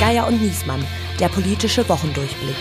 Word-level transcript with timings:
Geier 0.00 0.26
und 0.26 0.42
Niesmann, 0.42 0.84
der 1.20 1.28
politische 1.28 1.88
Wochendurchblick. 1.88 2.56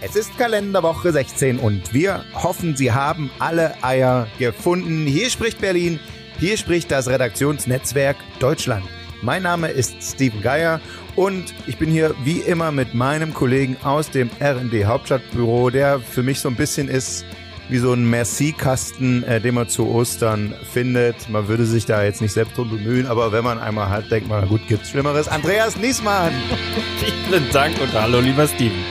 Es 0.00 0.16
ist 0.16 0.38
Kalenderwoche 0.38 1.12
16 1.12 1.58
und 1.58 1.92
wir 1.92 2.24
hoffen, 2.32 2.76
Sie 2.76 2.92
haben 2.92 3.30
alle 3.40 3.74
Eier 3.82 4.26
gefunden. 4.38 5.06
Hier 5.06 5.28
spricht 5.28 5.60
Berlin, 5.60 6.00
hier 6.38 6.56
spricht 6.56 6.90
das 6.90 7.08
Redaktionsnetzwerk 7.08 8.16
Deutschland. 8.38 8.84
Mein 9.20 9.42
Name 9.42 9.68
ist 9.68 10.00
Steven 10.00 10.40
Geier 10.40 10.80
und 11.16 11.52
ich 11.66 11.76
bin 11.76 11.90
hier 11.90 12.14
wie 12.24 12.38
immer 12.38 12.70
mit 12.70 12.94
meinem 12.94 13.34
Kollegen 13.34 13.76
aus 13.82 14.08
dem 14.08 14.30
RD 14.40 14.86
Hauptstadtbüro, 14.86 15.70
der 15.70 15.98
für 15.98 16.22
mich 16.22 16.38
so 16.38 16.48
ein 16.48 16.56
bisschen 16.56 16.88
ist 16.88 17.26
wie 17.68 17.78
so 17.78 17.92
ein 17.92 18.08
Merci-Kasten, 18.08 19.22
äh, 19.24 19.40
den 19.40 19.54
man 19.54 19.68
zu 19.68 19.88
Ostern 19.88 20.54
findet. 20.72 21.28
Man 21.28 21.48
würde 21.48 21.66
sich 21.66 21.84
da 21.84 22.02
jetzt 22.02 22.20
nicht 22.20 22.32
selbst 22.32 22.56
drum 22.56 22.70
bemühen, 22.70 23.06
aber 23.06 23.32
wenn 23.32 23.44
man 23.44 23.58
einmal 23.58 23.90
hat, 23.90 24.10
denkt 24.10 24.28
man, 24.28 24.48
gut, 24.48 24.66
gibt's 24.68 24.90
Schlimmeres. 24.90 25.28
Andreas 25.28 25.76
Niesmann! 25.76 26.32
Vielen 27.28 27.50
Dank 27.52 27.78
und 27.80 27.92
hallo, 27.92 28.20
lieber 28.20 28.46
Steven. 28.46 28.84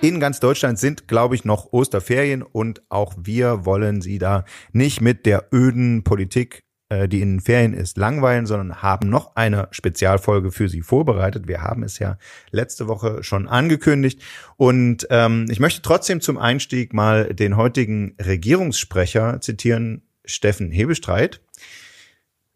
In 0.00 0.18
ganz 0.18 0.40
Deutschland 0.40 0.78
sind, 0.78 1.06
glaube 1.06 1.34
ich, 1.34 1.44
noch 1.44 1.72
Osterferien 1.72 2.42
und 2.42 2.82
auch 2.88 3.14
wir 3.16 3.64
wollen 3.64 4.00
Sie 4.00 4.18
da 4.18 4.44
nicht 4.72 5.00
mit 5.00 5.26
der 5.26 5.48
öden 5.52 6.02
Politik, 6.02 6.64
die 7.08 7.20
in 7.20 7.36
den 7.36 7.40
Ferien 7.40 7.74
ist, 7.74 7.96
langweilen, 7.96 8.46
sondern 8.46 8.82
haben 8.82 9.08
noch 9.08 9.36
eine 9.36 9.68
Spezialfolge 9.70 10.50
für 10.50 10.68
Sie 10.68 10.82
vorbereitet. 10.82 11.48
Wir 11.48 11.62
haben 11.62 11.82
es 11.82 11.98
ja 11.98 12.18
letzte 12.50 12.88
Woche 12.88 13.22
schon 13.22 13.48
angekündigt 13.48 14.20
und 14.56 15.06
ähm, 15.10 15.46
ich 15.50 15.60
möchte 15.60 15.82
trotzdem 15.82 16.20
zum 16.20 16.38
Einstieg 16.38 16.92
mal 16.92 17.34
den 17.34 17.56
heutigen 17.56 18.16
Regierungssprecher 18.24 19.40
zitieren, 19.40 20.02
Steffen 20.24 20.70
Hebestreit. 20.70 21.40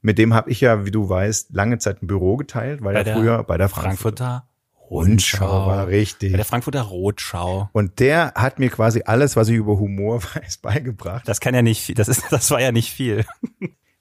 Mit 0.03 0.19
dem 0.19 0.35
habe 0.35 0.51
ich 0.51 0.61
ja, 0.61 0.85
wie 0.87 0.93
du 0.93 1.09
weißt, 1.09 1.53
lange 1.53 1.79
Zeit 1.79 2.03
ein 2.03 2.07
Büro 2.07 2.37
geteilt, 2.37 2.83
weil 2.83 2.95
er 2.95 3.05
früher 3.05 3.43
bei 3.43 3.59
der 3.59 3.69
Frankfurter 3.69 4.45
Frankfurter 4.45 4.57
Rundschau 4.91 5.67
war 5.67 5.89
richtig. 5.89 6.33
Bei 6.33 6.37
der 6.37 6.45
Frankfurter 6.45 6.83
Rotschau. 6.83 7.69
Und 7.73 7.99
der 7.99 8.33
hat 8.35 8.59
mir 8.59 8.71
quasi 8.71 9.03
alles, 9.05 9.37
was 9.37 9.49
ich 9.49 9.57
über 9.57 9.79
Humor 9.79 10.23
weiß, 10.35 10.59
beigebracht. 10.59 11.27
Das 11.27 11.41
kann 11.41 11.55
ja 11.55 11.63
nicht 11.63 11.83
viel, 11.83 11.95
das 11.95 12.09
ist, 12.09 12.25
das 12.31 12.51
war 12.51 12.61
ja 12.61 12.73
nicht 12.73 12.93
viel. 12.93 13.25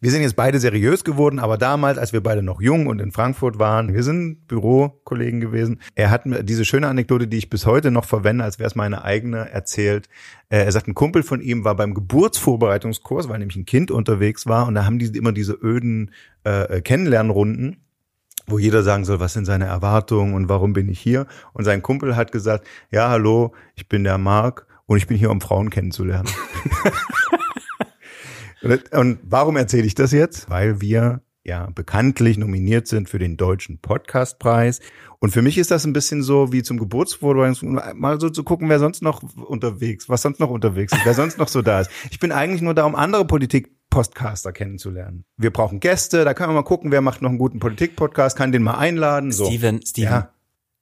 Wir 0.01 0.11
sind 0.11 0.21
jetzt 0.21 0.35
beide 0.35 0.59
seriös 0.59 1.03
geworden, 1.03 1.39
aber 1.39 1.57
damals, 1.57 1.97
als 1.97 2.11
wir 2.13 2.21
beide 2.21 2.43
noch 2.43 2.61
jung 2.61 2.87
und 2.87 3.01
in 3.01 3.11
Frankfurt 3.11 3.59
waren, 3.59 3.93
wir 3.93 4.03
sind 4.03 4.45
Bürokollegen 4.47 5.39
gewesen. 5.39 5.79
Er 5.95 6.11
hat 6.11 6.25
mir 6.25 6.43
diese 6.43 6.65
schöne 6.65 6.87
Anekdote, 6.87 7.27
die 7.27 7.37
ich 7.37 7.49
bis 7.49 7.65
heute 7.65 7.91
noch 7.91 8.05
verwende, 8.05 8.43
als 8.43 8.59
wäre 8.59 8.67
es 8.67 8.75
meine 8.75 9.03
eigene, 9.03 9.49
erzählt. 9.49 10.09
Äh, 10.49 10.65
Er 10.65 10.71
sagt, 10.71 10.87
ein 10.87 10.93
Kumpel 10.93 11.23
von 11.23 11.41
ihm 11.41 11.63
war 11.63 11.75
beim 11.75 11.93
Geburtsvorbereitungskurs, 11.93 13.29
weil 13.29 13.39
nämlich 13.39 13.55
ein 13.57 13.65
Kind 13.65 13.89
unterwegs 13.89 14.45
war 14.45 14.67
und 14.67 14.75
da 14.75 14.85
haben 14.85 14.99
die 14.99 15.07
immer 15.17 15.31
diese 15.31 15.53
öden 15.53 16.11
äh, 16.43 16.81
Kennenlernrunden 16.81 17.77
wo 18.47 18.59
jeder 18.59 18.83
sagen 18.83 19.05
soll, 19.05 19.19
was 19.19 19.33
sind 19.33 19.45
seine 19.45 19.65
Erwartungen 19.65 20.35
und 20.35 20.49
warum 20.49 20.73
bin 20.73 20.87
ich 20.87 20.99
hier. 20.99 21.25
Und 21.53 21.63
sein 21.63 21.81
Kumpel 21.81 22.15
hat 22.15 22.31
gesagt, 22.31 22.67
ja, 22.91 23.09
hallo, 23.09 23.53
ich 23.73 23.89
bin 23.89 24.03
der 24.03 24.19
Marc 24.19 24.67
und 24.85 24.97
ich 24.97 25.07
bin 25.07 25.17
hier, 25.17 25.31
um 25.31 25.41
Frauen 25.41 25.71
kennenzulernen. 25.71 26.29
und, 28.91 29.19
warum 29.23 29.57
erzähle 29.57 29.85
ich 29.87 29.95
das 29.95 30.11
jetzt? 30.11 30.49
Weil 30.49 30.81
wir 30.81 31.21
ja 31.43 31.69
bekanntlich 31.75 32.37
nominiert 32.39 32.87
sind 32.87 33.07
für 33.07 33.19
den 33.19 33.37
Deutschen 33.37 33.77
Podcastpreis. 33.79 34.79
Und 35.19 35.29
für 35.31 35.43
mich 35.43 35.57
ist 35.59 35.69
das 35.71 35.85
ein 35.85 35.93
bisschen 35.93 36.23
so 36.23 36.51
wie 36.51 36.63
zum 36.63 36.79
Geburtsvorbereitung, 36.79 37.79
mal 37.93 38.19
so 38.19 38.29
zu 38.29 38.43
gucken, 38.43 38.67
wer 38.69 38.79
sonst 38.79 39.01
noch 39.03 39.21
unterwegs, 39.21 40.09
was 40.09 40.23
sonst 40.23 40.39
noch 40.39 40.49
unterwegs 40.49 40.91
ist, 40.93 41.05
wer 41.05 41.13
sonst 41.13 41.37
noch 41.37 41.47
so 41.47 41.61
da 41.61 41.81
ist. 41.81 41.91
Ich 42.09 42.19
bin 42.19 42.31
eigentlich 42.31 42.61
nur 42.61 42.73
da, 42.73 42.85
um 42.85 42.95
andere 42.95 43.25
Politik 43.25 43.69
Podcaster 43.91 44.51
kennenzulernen. 44.51 45.23
Wir 45.37 45.51
brauchen 45.51 45.79
Gäste, 45.79 46.25
da 46.25 46.33
können 46.33 46.49
wir 46.49 46.55
mal 46.55 46.63
gucken, 46.63 46.91
wer 46.91 47.01
macht 47.01 47.21
noch 47.21 47.29
einen 47.29 47.37
guten 47.37 47.59
Politik-Podcast, 47.59 48.35
kann 48.35 48.51
den 48.51 48.63
mal 48.63 48.77
einladen. 48.77 49.31
So. 49.31 49.45
Steven, 49.45 49.81
Steven, 49.85 50.11
Ja. 50.11 50.29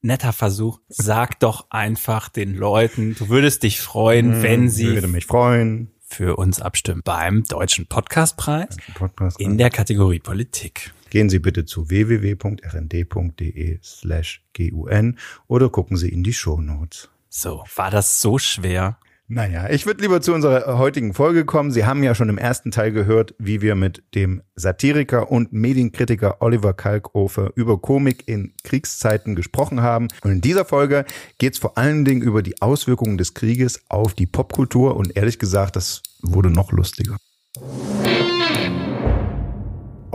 netter 0.01 0.33
Versuch. 0.33 0.79
Sag 0.87 1.39
doch 1.39 1.67
einfach 1.69 2.29
den 2.29 2.55
Leuten, 2.55 3.15
du 3.19 3.29
würdest 3.29 3.63
dich 3.63 3.81
freuen, 3.81 4.41
wenn 4.41 4.69
sie 4.69 4.87
Hm, 4.87 4.93
Würde 4.95 5.07
mich 5.09 5.25
freuen. 5.27 5.91
Für 6.13 6.35
uns 6.37 6.61
abstimmen 6.61 7.01
beim 7.03 7.43
Deutschen 7.43 7.87
Podcastpreis 7.87 8.77
Podcast 8.93 9.39
in 9.39 9.57
der 9.57 9.69
Kategorie 9.69 10.19
Politik. 10.19 10.93
Gehen 11.09 11.29
Sie 11.29 11.39
bitte 11.39 11.65
zu 11.65 11.89
www.rnd.de 11.89 13.79
slash 13.81 14.43
gun 14.55 15.17
oder 15.47 15.69
gucken 15.69 15.97
Sie 15.97 16.09
in 16.09 16.23
die 16.23 16.33
Shownotes. 16.33 17.09
So, 17.29 17.63
war 17.75 17.89
das 17.89 18.21
so 18.21 18.37
schwer? 18.37 18.97
Naja, 19.33 19.67
ich 19.67 19.87
würde 19.87 20.03
lieber 20.03 20.21
zu 20.21 20.31
unserer 20.31 20.77
heutigen 20.77 21.15
Folge 21.15 21.43
kommen. 21.43 21.71
Sie 21.71 21.85
haben 21.85 22.03
ja 22.03 22.13
schon 22.13 22.29
im 22.29 22.37
ersten 22.37 22.69
Teil 22.69 22.91
gehört, 22.91 23.33
wie 23.39 23.61
wir 23.61 23.73
mit 23.73 24.03
dem 24.13 24.43
Satiriker 24.53 25.31
und 25.31 25.51
Medienkritiker 25.51 26.39
Oliver 26.39 26.75
Kalkofer 26.75 27.49
über 27.55 27.81
Komik 27.81 28.27
in 28.27 28.53
Kriegszeiten 28.63 29.33
gesprochen 29.33 29.81
haben. 29.81 30.09
Und 30.21 30.33
in 30.33 30.41
dieser 30.41 30.65
Folge 30.65 31.03
geht 31.39 31.53
es 31.53 31.59
vor 31.59 31.79
allen 31.79 32.05
Dingen 32.05 32.21
über 32.21 32.43
die 32.43 32.61
Auswirkungen 32.61 33.17
des 33.17 33.33
Krieges 33.33 33.81
auf 33.89 34.13
die 34.13 34.27
Popkultur 34.27 34.95
und 34.95 35.17
ehrlich 35.17 35.39
gesagt, 35.39 35.77
das 35.77 36.03
wurde 36.21 36.51
noch 36.51 36.71
lustiger. 36.71 37.17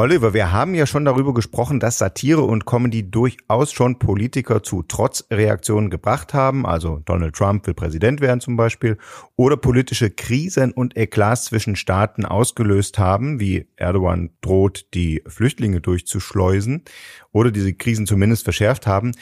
Oliver, 0.00 0.32
wir 0.32 0.52
haben 0.52 0.76
ja 0.76 0.86
schon 0.86 1.04
darüber 1.04 1.34
gesprochen, 1.34 1.80
dass 1.80 1.98
Satire 1.98 2.42
und 2.42 2.66
Comedy 2.66 3.10
durchaus 3.10 3.72
schon 3.72 3.98
Politiker 3.98 4.62
zu 4.62 4.84
Trotzreaktionen 4.84 5.90
gebracht 5.90 6.34
haben. 6.34 6.66
Also 6.66 7.02
Donald 7.04 7.34
Trump 7.34 7.66
will 7.66 7.74
Präsident 7.74 8.20
werden 8.20 8.40
zum 8.40 8.56
Beispiel. 8.56 8.96
Oder 9.34 9.56
politische 9.56 10.10
Krisen 10.10 10.70
und 10.70 10.96
Eklats 10.96 11.46
zwischen 11.46 11.74
Staaten 11.74 12.24
ausgelöst 12.24 13.00
haben, 13.00 13.40
wie 13.40 13.66
Erdogan 13.74 14.30
droht, 14.40 14.86
die 14.94 15.24
Flüchtlinge 15.26 15.80
durchzuschleusen. 15.80 16.84
Oder 17.32 17.50
diese 17.50 17.74
Krisen 17.74 18.06
zumindest 18.06 18.44
verschärft 18.44 18.86
haben. 18.86 19.16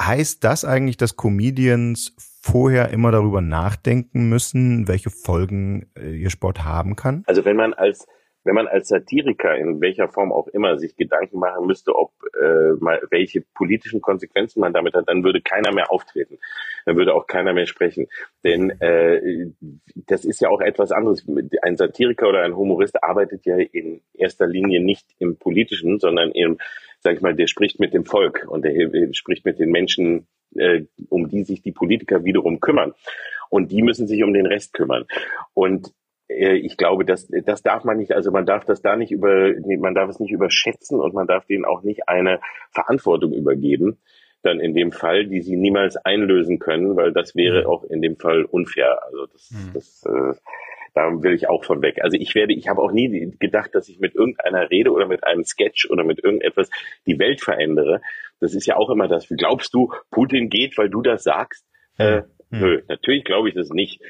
Heißt 0.00 0.42
das 0.42 0.64
eigentlich, 0.64 0.96
dass 0.96 1.18
Comedians 1.18 2.16
vorher 2.40 2.88
immer 2.88 3.12
darüber 3.12 3.42
nachdenken 3.42 4.30
müssen, 4.30 4.88
welche 4.88 5.10
Folgen 5.10 5.90
äh, 5.98 6.16
ihr 6.16 6.30
Sport 6.30 6.64
haben 6.64 6.96
kann? 6.96 7.24
Also 7.26 7.44
wenn 7.44 7.56
man 7.56 7.74
als 7.74 8.06
wenn 8.44 8.54
man 8.54 8.66
als 8.66 8.88
Satiriker 8.88 9.56
in 9.56 9.80
welcher 9.80 10.08
Form 10.08 10.32
auch 10.32 10.48
immer 10.48 10.78
sich 10.78 10.96
Gedanken 10.96 11.38
machen 11.38 11.66
müsste, 11.66 11.94
ob 11.96 12.12
äh, 12.40 12.72
mal 12.78 13.00
welche 13.10 13.40
politischen 13.54 14.00
Konsequenzen 14.00 14.60
man 14.60 14.72
damit 14.72 14.94
hat, 14.94 15.08
dann 15.08 15.24
würde 15.24 15.40
keiner 15.40 15.72
mehr 15.72 15.90
auftreten, 15.90 16.38
dann 16.84 16.96
würde 16.96 17.14
auch 17.14 17.26
keiner 17.26 17.52
mehr 17.54 17.66
sprechen, 17.66 18.06
denn 18.44 18.70
äh, 18.80 19.48
das 20.06 20.24
ist 20.24 20.40
ja 20.40 20.50
auch 20.50 20.60
etwas 20.60 20.92
anderes. 20.92 21.26
Ein 21.62 21.76
Satiriker 21.76 22.28
oder 22.28 22.42
ein 22.42 22.56
Humorist 22.56 23.02
arbeitet 23.02 23.46
ja 23.46 23.56
in 23.56 24.02
erster 24.12 24.46
Linie 24.46 24.82
nicht 24.82 25.06
im 25.18 25.36
Politischen, 25.36 25.98
sondern 25.98 26.30
im, 26.32 26.58
sag 27.00 27.14
ich 27.14 27.20
mal, 27.20 27.34
der 27.34 27.46
spricht 27.46 27.80
mit 27.80 27.94
dem 27.94 28.04
Volk 28.04 28.46
und 28.48 28.64
der 28.64 29.12
spricht 29.12 29.44
mit 29.44 29.58
den 29.58 29.70
Menschen, 29.70 30.26
äh, 30.56 30.82
um 31.08 31.28
die 31.28 31.44
sich 31.44 31.62
die 31.62 31.72
Politiker 31.72 32.24
wiederum 32.24 32.60
kümmern. 32.60 32.94
Und 33.50 33.70
die 33.70 33.82
müssen 33.82 34.06
sich 34.06 34.22
um 34.22 34.32
den 34.32 34.46
Rest 34.46 34.72
kümmern. 34.72 35.04
Und 35.52 35.92
ich 36.28 36.76
glaube, 36.76 37.04
das, 37.04 37.28
das 37.28 37.62
darf 37.62 37.84
man 37.84 37.98
nicht, 37.98 38.12
also 38.12 38.30
man 38.30 38.46
darf 38.46 38.64
das 38.64 38.80
da 38.80 38.96
nicht 38.96 39.12
über, 39.12 39.52
man 39.78 39.94
darf 39.94 40.08
es 40.08 40.20
nicht 40.20 40.32
überschätzen 40.32 40.98
und 41.00 41.14
man 41.14 41.26
darf 41.26 41.46
denen 41.46 41.64
auch 41.64 41.82
nicht 41.82 42.08
eine 42.08 42.40
Verantwortung 42.70 43.32
übergeben, 43.32 43.98
dann 44.42 44.60
in 44.60 44.74
dem 44.74 44.92
Fall, 44.92 45.26
die 45.26 45.40
sie 45.40 45.56
niemals 45.56 45.96
einlösen 45.96 46.58
können, 46.58 46.96
weil 46.96 47.12
das 47.12 47.34
wäre 47.34 47.68
auch 47.68 47.84
in 47.84 48.02
dem 48.02 48.16
Fall 48.16 48.44
unfair. 48.44 49.02
Also 49.04 49.26
das, 49.26 49.54
das 49.72 50.04
äh, 50.06 50.34
da 50.94 51.22
will 51.22 51.34
ich 51.34 51.48
auch 51.48 51.64
von 51.64 51.82
weg. 51.82 51.98
Also 52.02 52.16
ich 52.16 52.34
werde, 52.34 52.54
ich 52.54 52.68
habe 52.68 52.80
auch 52.80 52.92
nie 52.92 53.34
gedacht, 53.40 53.74
dass 53.74 53.88
ich 53.88 53.98
mit 53.98 54.14
irgendeiner 54.14 54.70
Rede 54.70 54.92
oder 54.92 55.06
mit 55.06 55.24
einem 55.24 55.44
Sketch 55.44 55.90
oder 55.90 56.04
mit 56.04 56.22
irgendetwas 56.22 56.70
die 57.06 57.18
Welt 57.18 57.40
verändere. 57.40 58.00
Das 58.40 58.54
ist 58.54 58.66
ja 58.66 58.76
auch 58.76 58.90
immer 58.90 59.08
das. 59.08 59.26
Glaubst 59.28 59.74
du, 59.74 59.92
Putin 60.10 60.48
geht, 60.48 60.78
weil 60.78 60.88
du 60.88 61.02
das 61.02 61.24
sagst? 61.24 61.66
Äh, 61.98 62.22
Nö, 62.60 62.82
natürlich 62.88 63.24
glaube 63.24 63.48
ich 63.48 63.54
das 63.54 63.70
nicht. 63.70 64.00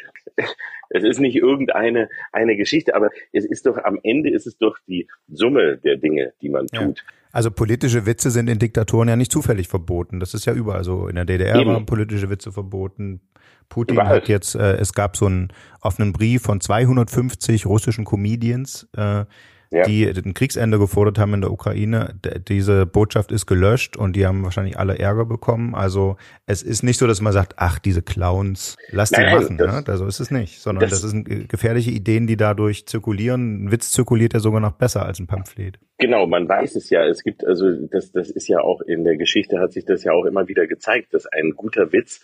Es 0.91 1.03
ist 1.03 1.19
nicht 1.21 1.37
irgendeine 1.37 2.09
eine 2.33 2.57
Geschichte, 2.57 2.95
aber 2.95 3.11
es 3.33 3.45
ist 3.45 3.67
doch 3.67 3.79
am 3.79 3.99
Ende 4.03 4.31
ist 4.31 4.47
es 4.47 4.59
doch 4.59 4.77
die 4.87 5.09
Summe 5.29 5.79
der 5.79 5.97
Dinge, 5.97 6.33
die 6.41 6.49
man 6.49 6.67
Ja. 6.73 6.85
tut. 6.85 7.05
Also 7.33 7.51
politische 7.51 8.07
Witze 8.07 8.31
sind 8.31 8.49
in 8.49 8.61
Diktaturen 8.61 9.09
ja 9.09 9.17
nicht 9.17 9.33
zufällig 9.33 9.67
verboten. 9.67 10.21
Das 10.21 10.35
ist 10.35 10.45
ja 10.45 10.53
überall 10.55 10.85
so. 10.85 11.09
In 11.09 11.17
der 11.17 11.25
DDR 11.25 11.57
Eben. 11.57 11.71
waren 11.71 11.87
politische 11.87 12.31
Witze 12.31 12.53
verboten. 12.53 13.21
Putin 13.69 13.97
Überall. 13.97 14.17
hat 14.17 14.29
jetzt, 14.29 14.55
äh, 14.55 14.75
es 14.77 14.93
gab 14.93 15.17
so 15.17 15.27
einen 15.27 15.49
offenen 15.81 16.13
Brief 16.13 16.43
von 16.43 16.61
250 16.61 17.67
russischen 17.67 18.05
Comedians, 18.05 18.89
äh, 18.97 19.25
Ja. 19.71 19.85
die 19.85 20.07
ein 20.07 20.35
Kriegsende 20.35 20.79
gefordert 20.79 21.19
haben 21.19 21.35
in 21.35 21.41
der 21.41 21.51
Ukraine. 21.51 22.15
Diese 22.49 22.87
Botschaft 22.87 23.33
ist 23.33 23.47
gelöscht 23.47 23.97
und 23.97 24.15
die 24.15 24.27
haben 24.27 24.45
wahrscheinlich 24.45 24.79
alle 24.79 24.99
Ärger 24.99 25.25
bekommen. 25.25 25.75
Also 25.75 26.17
es 26.47 26.63
ist 26.63 26.83
nicht 26.83 26.99
so, 26.99 27.07
dass 27.07 27.21
man 27.21 27.33
sagt, 27.33 27.55
ach, 27.57 27.79
diese 27.79 28.03
Clowns, 28.03 28.77
lass 28.91 29.11
die 29.11 29.21
Nein, 29.21 29.35
machen. 29.37 29.59
das- 29.59 29.85
ne? 29.87 29.93
Also 29.93 30.07
ist 30.07 30.21
es 30.21 30.31
nicht, 30.31 30.61
sondern 30.61 30.89
das, 30.89 31.01
das- 31.03 31.11
sind 31.11 31.29
äh, 31.29 31.45
gefährliche 31.47 31.91
Ideen, 31.91 32.27
die 32.27 32.37
dadurch 32.37 32.87
zirkulieren. 32.87 33.65
Ein 33.67 33.73
Witz 33.73 33.91
zirkuliert 33.91 34.35
ja 34.35 34.41
sogar 34.41 34.61
noch 34.61 34.73
besser 34.73 35.05
als 35.05 35.19
ein 35.19 35.27
Pamphlet. 35.27 35.79
Genau, 35.99 36.27
man 36.27 36.49
weiß 36.49 36.77
es 36.77 36.91
ja. 36.91 37.05
Es 37.07 37.23
gibt 37.23 37.45
also 37.47 37.71
das, 37.91 38.13
das 38.13 38.31
ist 38.31 38.49
ja 38.49 38.61
auch 38.61 38.81
in 38.81 39.05
der 39.05 39.17
Geschichte 39.17 39.59
hat 39.61 39.73
sich 39.73 39.85
das 39.85 40.05
ja 40.05 40.13
auch 40.13 40.25
immer 40.25 40.49
wieder 40.49 40.67
gezeigt, 40.67 41.15
dass 41.15 41.27
ein 41.27 41.53
guter 41.57 41.93
Witz 41.93 42.21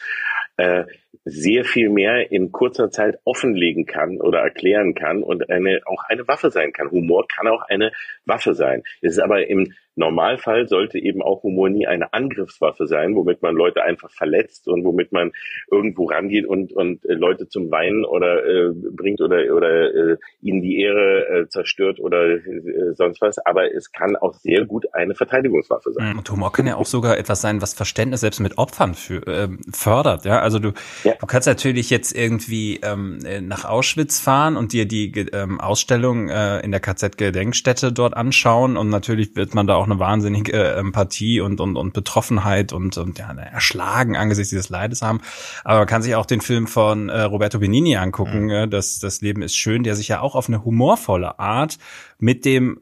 äh, 0.57 0.85
sehr 1.25 1.65
viel 1.65 1.91
mehr 1.91 2.31
in 2.31 2.53
kurzer 2.53 2.91
Zeit 2.91 3.19
offenlegen 3.25 3.87
kann 3.87 4.21
oder 4.21 4.41
erklären 4.41 4.95
kann 4.95 5.23
und 5.23 5.51
eine, 5.51 5.81
auch 5.85 6.05
eine 6.09 6.27
Waffe 6.29 6.51
sein 6.51 6.73
kann. 6.73 6.91
Humor 6.91 7.27
kann 7.29 7.49
auch 7.49 7.63
eine 7.69 7.93
Waffe 8.25 8.55
sein. 8.55 8.83
Es 9.01 9.13
ist 9.13 9.19
aber 9.19 9.47
im 9.49 9.73
Normalfall 10.01 10.67
sollte 10.67 10.99
eben 10.99 11.23
auch 11.23 11.43
Humor 11.45 11.71
nie 11.71 11.87
eine 11.87 12.13
Angriffswaffe 12.13 12.87
sein, 12.87 13.15
womit 13.15 13.43
man 13.43 13.55
Leute 13.55 13.85
einfach 13.85 14.11
verletzt 14.11 14.67
und 14.67 14.85
womit 14.85 15.13
man 15.13 15.31
irgendwo 15.71 16.07
rangeht 16.07 16.47
und, 16.47 16.73
und 16.73 17.05
äh, 17.05 17.13
Leute 17.13 17.49
zum 17.49 17.71
Weinen 17.71 18.05
oder 18.05 18.45
äh, 18.45 18.73
bringt 18.73 19.21
oder, 19.21 19.55
oder 19.55 19.95
äh, 19.95 20.17
ihnen 20.41 20.63
die 20.63 20.81
Ehre 20.81 21.29
äh, 21.29 21.49
zerstört 21.49 22.01
oder 22.01 22.31
äh, 22.31 22.95
sonst 22.95 23.21
was. 23.21 23.39
Aber 23.39 23.73
es 23.73 23.93
kann 23.93 24.17
auch 24.17 24.35
sehr 24.35 24.65
gut 24.65 24.93
eine 24.95 25.15
Verteidigungswaffe 25.15 25.93
sein. 25.93 26.17
Und 26.17 26.31
Humor 26.31 26.53
kann 26.53 26.67
ja 26.67 26.77
auch 26.77 26.87
sogar 26.87 27.19
etwas 27.19 27.41
sein, 27.41 27.63
was 27.63 27.75
Verständnis 27.75 28.21
selbst 28.21 28.41
mit 28.41 28.59
Opfern 28.59 28.95
für, 28.95 29.27
äh, 29.27 29.49
fördert. 29.73 30.25
Ja, 30.25 30.41
also 30.41 30.59
du, 30.59 30.73
ja. 31.05 31.15
du 31.21 31.27
kannst 31.27 31.47
natürlich 31.47 31.91
jetzt 31.91 32.17
irgendwie 32.17 32.81
ähm, 32.83 33.19
nach 33.43 33.65
Auschwitz 33.65 34.19
fahren 34.19 34.57
und 34.57 34.73
dir 34.73 34.87
die 34.87 35.11
ähm, 35.33 35.61
Ausstellung 35.61 36.29
äh, 36.29 36.61
in 36.61 36.71
der 36.71 36.81
KZ-Gedenkstätte 36.81 37.93
dort 37.93 38.17
anschauen 38.17 38.77
und 38.77 38.89
natürlich 38.89 39.37
wird 39.37 39.55
man 39.55 39.67
da 39.67 39.75
auch 39.75 39.90
eine 39.91 40.01
wahnsinnige 40.01 40.53
äh, 40.53 40.79
Empathie 40.79 41.41
und, 41.41 41.61
und, 41.61 41.77
und 41.77 41.93
Betroffenheit 41.93 42.73
und, 42.73 42.97
und 42.99 43.19
ja, 43.19 43.33
erschlagen 43.33 44.17
angesichts 44.17 44.51
dieses 44.51 44.69
Leides 44.69 45.03
haben. 45.03 45.21
Aber 45.65 45.81
man 45.81 45.87
kann 45.87 46.03
sich 46.03 46.15
auch 46.15 46.27
den 46.27 46.41
Film 46.41 46.67
von 46.67 47.09
äh, 47.09 47.23
Roberto 47.23 47.59
Benini 47.59 47.97
angucken, 47.97 48.45
mhm. 48.45 48.51
äh, 48.51 48.69
das, 48.69 48.99
das 48.99 49.21
Leben 49.21 49.43
ist 49.43 49.57
schön, 49.57 49.83
der 49.83 49.97
sich 49.97 50.09
ja 50.09 50.21
auch 50.21 50.35
auf 50.35 50.49
eine 50.49 50.65
humorvolle 50.65 51.39
Art 51.39 51.79
mit 52.19 52.45
dem 52.45 52.81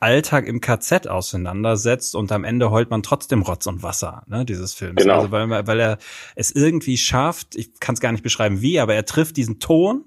Alltag 0.00 0.46
im 0.46 0.60
KZ 0.60 1.06
auseinandersetzt 1.08 2.14
und 2.14 2.32
am 2.32 2.44
Ende 2.44 2.70
heult 2.70 2.90
man 2.90 3.02
trotzdem 3.02 3.42
Rotz 3.42 3.66
und 3.66 3.82
Wasser, 3.82 4.24
ne, 4.26 4.44
dieses 4.44 4.74
Films. 4.74 5.02
Genau. 5.02 5.16
Also 5.16 5.30
weil, 5.30 5.48
weil 5.48 5.80
er 5.80 5.98
es 6.34 6.50
irgendwie 6.50 6.98
schafft, 6.98 7.56
ich 7.56 7.80
kann 7.80 7.94
es 7.94 8.00
gar 8.00 8.12
nicht 8.12 8.22
beschreiben 8.22 8.60
wie, 8.60 8.78
aber 8.78 8.94
er 8.94 9.04
trifft 9.04 9.36
diesen 9.36 9.58
Ton 9.58 10.04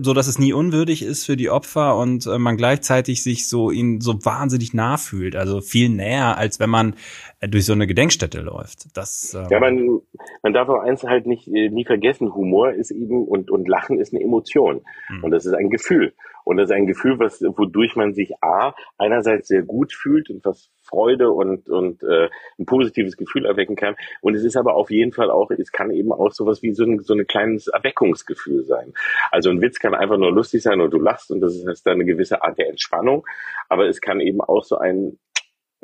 so 0.00 0.14
dass 0.14 0.26
es 0.26 0.38
nie 0.38 0.52
unwürdig 0.52 1.02
ist 1.02 1.26
für 1.26 1.36
die 1.36 1.50
Opfer 1.50 1.96
und 1.96 2.26
äh, 2.26 2.38
man 2.38 2.56
gleichzeitig 2.56 3.22
sich 3.22 3.48
so 3.48 3.70
ihnen 3.70 4.00
so 4.00 4.24
wahnsinnig 4.24 4.72
nah 4.72 4.96
fühlt, 4.96 5.36
also 5.36 5.60
viel 5.60 5.88
näher, 5.90 6.38
als 6.38 6.58
wenn 6.58 6.70
man 6.70 6.94
äh, 7.40 7.48
durch 7.48 7.66
so 7.66 7.72
eine 7.72 7.86
Gedenkstätte 7.86 8.40
läuft. 8.40 8.96
Das, 8.96 9.34
ähm 9.34 9.46
ja, 9.50 9.60
man, 9.60 10.00
man 10.42 10.52
darf 10.52 10.68
auch 10.68 10.80
eins 10.80 11.02
halt 11.02 11.26
nicht 11.26 11.46
nie 11.48 11.84
vergessen, 11.84 12.34
Humor 12.34 12.72
ist 12.72 12.90
eben 12.90 13.26
und, 13.26 13.50
und 13.50 13.68
Lachen 13.68 13.98
ist 13.98 14.14
eine 14.14 14.22
Emotion 14.22 14.80
mhm. 15.10 15.24
und 15.24 15.30
das 15.30 15.44
ist 15.44 15.54
ein 15.54 15.70
Gefühl. 15.70 16.14
Und 16.44 16.58
das 16.58 16.68
ist 16.68 16.76
ein 16.76 16.86
Gefühl, 16.86 17.18
was, 17.18 17.40
wodurch 17.40 17.96
man 17.96 18.12
sich 18.12 18.32
A, 18.42 18.74
einerseits 18.98 19.48
sehr 19.48 19.62
gut 19.62 19.94
fühlt 19.94 20.28
und 20.28 20.44
was 20.44 20.70
Freude 20.94 21.30
und, 21.30 21.68
und 21.68 22.02
äh, 22.02 22.28
ein 22.58 22.66
positives 22.66 23.16
Gefühl 23.16 23.46
erwecken 23.46 23.76
kann. 23.76 23.96
Und 24.20 24.34
es 24.34 24.44
ist 24.44 24.56
aber 24.56 24.74
auf 24.74 24.90
jeden 24.90 25.12
Fall 25.12 25.30
auch, 25.30 25.50
es 25.50 25.72
kann 25.72 25.90
eben 25.90 26.12
auch 26.12 26.32
sowas 26.32 26.62
wie 26.62 26.72
so 26.72 26.84
ein, 26.84 27.00
so 27.00 27.14
ein 27.14 27.26
kleines 27.26 27.66
Erweckungsgefühl 27.66 28.64
sein. 28.64 28.94
Also 29.30 29.50
ein 29.50 29.60
Witz 29.60 29.78
kann 29.78 29.94
einfach 29.94 30.18
nur 30.18 30.32
lustig 30.32 30.62
sein 30.62 30.80
und 30.80 30.92
du 30.92 31.00
lachst 31.00 31.30
und 31.30 31.40
das 31.40 31.56
ist 31.56 31.86
dann 31.86 31.94
eine 31.94 32.04
gewisse 32.04 32.42
Art 32.42 32.58
der 32.58 32.68
Entspannung. 32.68 33.26
Aber 33.68 33.86
es 33.86 34.00
kann 34.00 34.20
eben 34.20 34.40
auch 34.40 34.64
so 34.64 34.78
ein 34.78 35.18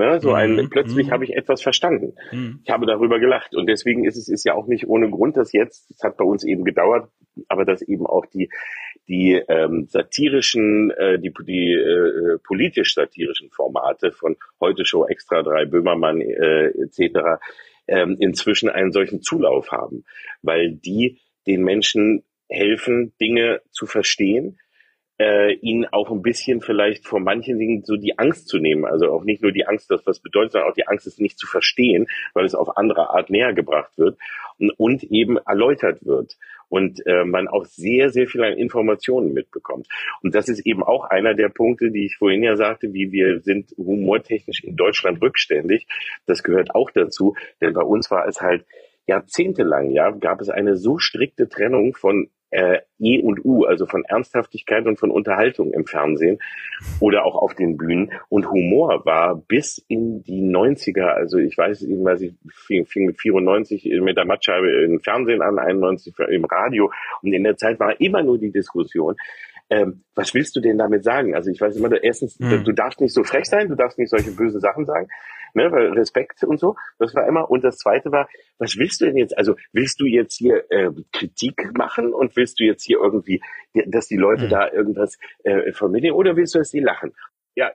Ne, 0.00 0.18
so 0.18 0.32
ein, 0.32 0.56
mhm. 0.56 0.70
plötzlich 0.70 1.08
mhm. 1.08 1.10
habe 1.10 1.24
ich 1.24 1.36
etwas 1.36 1.60
verstanden. 1.60 2.14
Mhm. 2.32 2.60
Ich 2.64 2.70
habe 2.70 2.86
darüber 2.86 3.18
gelacht. 3.20 3.54
Und 3.54 3.66
deswegen 3.66 4.06
ist 4.06 4.16
es 4.16 4.30
ist 4.30 4.44
ja 4.44 4.54
auch 4.54 4.66
nicht 4.66 4.88
ohne 4.88 5.10
Grund, 5.10 5.36
dass 5.36 5.52
jetzt, 5.52 5.90
es 5.90 6.02
hat 6.02 6.16
bei 6.16 6.24
uns 6.24 6.42
eben 6.42 6.64
gedauert, 6.64 7.10
aber 7.48 7.66
dass 7.66 7.82
eben 7.82 8.06
auch 8.06 8.24
die, 8.24 8.48
die 9.10 9.42
ähm, 9.48 9.88
satirischen, 9.88 10.92
äh, 10.92 11.18
die, 11.18 11.32
die 11.44 11.72
äh, 11.72 12.38
politisch-satirischen 12.44 13.50
Formate 13.50 14.12
von 14.12 14.36
Heute 14.60 14.84
Show, 14.84 15.04
Extra 15.04 15.42
3, 15.42 15.64
Böhmermann 15.66 16.20
äh, 16.20 16.66
etc. 16.68 17.42
Ähm, 17.88 18.16
inzwischen 18.20 18.68
einen 18.68 18.92
solchen 18.92 19.20
Zulauf 19.20 19.72
haben, 19.72 20.04
weil 20.42 20.72
die 20.72 21.18
den 21.48 21.64
Menschen 21.64 22.22
helfen, 22.48 23.12
Dinge 23.20 23.62
zu 23.72 23.86
verstehen, 23.86 24.60
äh, 25.18 25.54
ihnen 25.54 25.86
auch 25.86 26.12
ein 26.12 26.22
bisschen 26.22 26.60
vielleicht 26.60 27.04
vor 27.04 27.18
manchen 27.18 27.58
Dingen 27.58 27.82
so 27.84 27.96
die 27.96 28.16
Angst 28.16 28.46
zu 28.46 28.58
nehmen. 28.58 28.84
Also 28.84 29.10
auch 29.10 29.24
nicht 29.24 29.42
nur 29.42 29.50
die 29.50 29.66
Angst, 29.66 29.90
dass 29.90 30.06
was 30.06 30.20
bedeutet, 30.20 30.52
sondern 30.52 30.70
auch 30.70 30.74
die 30.74 30.86
Angst, 30.86 31.08
es 31.08 31.18
nicht 31.18 31.36
zu 31.36 31.48
verstehen, 31.48 32.06
weil 32.32 32.44
es 32.44 32.54
auf 32.54 32.76
andere 32.76 33.10
Art 33.10 33.28
näher 33.28 33.54
gebracht 33.54 33.98
wird 33.98 34.18
und, 34.58 34.70
und 34.78 35.02
eben 35.02 35.36
erläutert 35.36 36.06
wird 36.06 36.36
und 36.70 37.04
äh, 37.04 37.24
man 37.24 37.48
auch 37.48 37.66
sehr, 37.66 38.08
sehr 38.08 38.26
viel 38.26 38.42
an 38.42 38.54
Informationen 38.54 39.34
mitbekommt. 39.34 39.86
Und 40.22 40.34
das 40.34 40.48
ist 40.48 40.64
eben 40.64 40.82
auch 40.82 41.04
einer 41.04 41.34
der 41.34 41.50
Punkte, 41.50 41.90
die 41.90 42.06
ich 42.06 42.16
vorhin 42.16 42.42
ja 42.42 42.56
sagte, 42.56 42.94
wie 42.94 43.12
wir 43.12 43.40
sind 43.40 43.74
humortechnisch 43.76 44.64
in 44.64 44.76
Deutschland 44.76 45.20
rückständig. 45.20 45.86
Das 46.24 46.42
gehört 46.42 46.74
auch 46.74 46.90
dazu, 46.90 47.34
denn 47.60 47.74
bei 47.74 47.82
uns 47.82 48.10
war 48.10 48.26
es 48.26 48.40
halt 48.40 48.64
jahrzehntelang, 49.06 49.90
ja, 49.90 50.10
gab 50.10 50.40
es 50.40 50.48
eine 50.48 50.76
so 50.76 50.98
strikte 50.98 51.48
Trennung 51.48 51.94
von 51.94 52.30
äh, 52.50 52.78
E 52.98 53.22
und 53.22 53.44
U, 53.44 53.64
also 53.64 53.86
von 53.86 54.04
Ernsthaftigkeit 54.04 54.86
und 54.86 54.98
von 54.98 55.10
Unterhaltung 55.10 55.72
im 55.72 55.86
Fernsehen 55.86 56.38
oder 57.00 57.24
auch 57.24 57.36
auf 57.36 57.54
den 57.54 57.76
Bühnen. 57.76 58.12
Und 58.28 58.50
Humor 58.50 59.04
war 59.04 59.36
bis 59.36 59.78
in 59.88 60.22
die 60.22 60.42
90er, 60.42 61.06
also 61.06 61.38
ich 61.38 61.56
weiß, 61.56 61.82
ich, 61.82 62.04
weiß, 62.04 62.20
ich 62.22 62.34
fing, 62.52 62.86
fing 62.86 63.06
mit 63.06 63.20
94 63.20 63.84
mit 64.02 64.16
der 64.16 64.26
Mattscheibe 64.26 64.84
im 64.84 65.00
Fernsehen 65.00 65.42
an, 65.42 65.58
91 65.58 66.14
im 66.30 66.44
Radio. 66.44 66.92
Und 67.22 67.32
in 67.32 67.44
der 67.44 67.56
Zeit 67.56 67.80
war 67.80 68.00
immer 68.00 68.22
nur 68.22 68.38
die 68.38 68.52
Diskussion, 68.52 69.16
ähm, 69.70 70.02
was 70.16 70.34
willst 70.34 70.56
du 70.56 70.60
denn 70.60 70.78
damit 70.78 71.04
sagen? 71.04 71.34
Also 71.34 71.50
ich 71.50 71.60
weiß 71.60 71.76
immer, 71.76 71.90
erstens, 72.02 72.38
hm. 72.40 72.64
du 72.64 72.72
darfst 72.72 73.00
nicht 73.00 73.14
so 73.14 73.22
frech 73.22 73.46
sein, 73.46 73.68
du 73.68 73.76
darfst 73.76 73.98
nicht 73.98 74.10
solche 74.10 74.32
böse 74.32 74.58
Sachen 74.58 74.84
sagen, 74.84 75.08
ne, 75.54 75.70
weil 75.72 75.92
Respekt 75.92 76.42
und 76.44 76.58
so, 76.58 76.76
das 76.98 77.14
war 77.14 77.26
immer. 77.26 77.50
Und 77.50 77.64
das 77.64 77.78
Zweite 77.78 78.12
war, 78.12 78.28
was 78.58 78.76
willst 78.76 79.00
du 79.00 79.06
denn 79.06 79.16
jetzt? 79.16 79.36
Also 79.36 79.56
willst 79.72 80.00
du 80.00 80.06
jetzt 80.06 80.36
hier 80.36 80.64
äh, 80.70 80.90
Kritik 81.12 81.70
machen 81.76 82.12
und 82.12 82.36
willst 82.36 82.60
du 82.60 82.64
jetzt 82.64 82.84
hier 82.84 82.98
irgendwie, 82.98 83.42
dass 83.86 84.08
die 84.08 84.16
Leute 84.16 84.42
hm. 84.42 84.50
da 84.50 84.70
irgendwas 84.70 85.18
äh, 85.44 85.72
vermitteln 85.72 86.12
oder 86.12 86.36
willst 86.36 86.54
du, 86.54 86.58
dass 86.58 86.70
die 86.70 86.80
lachen? 86.80 87.12
Ja, 87.54 87.72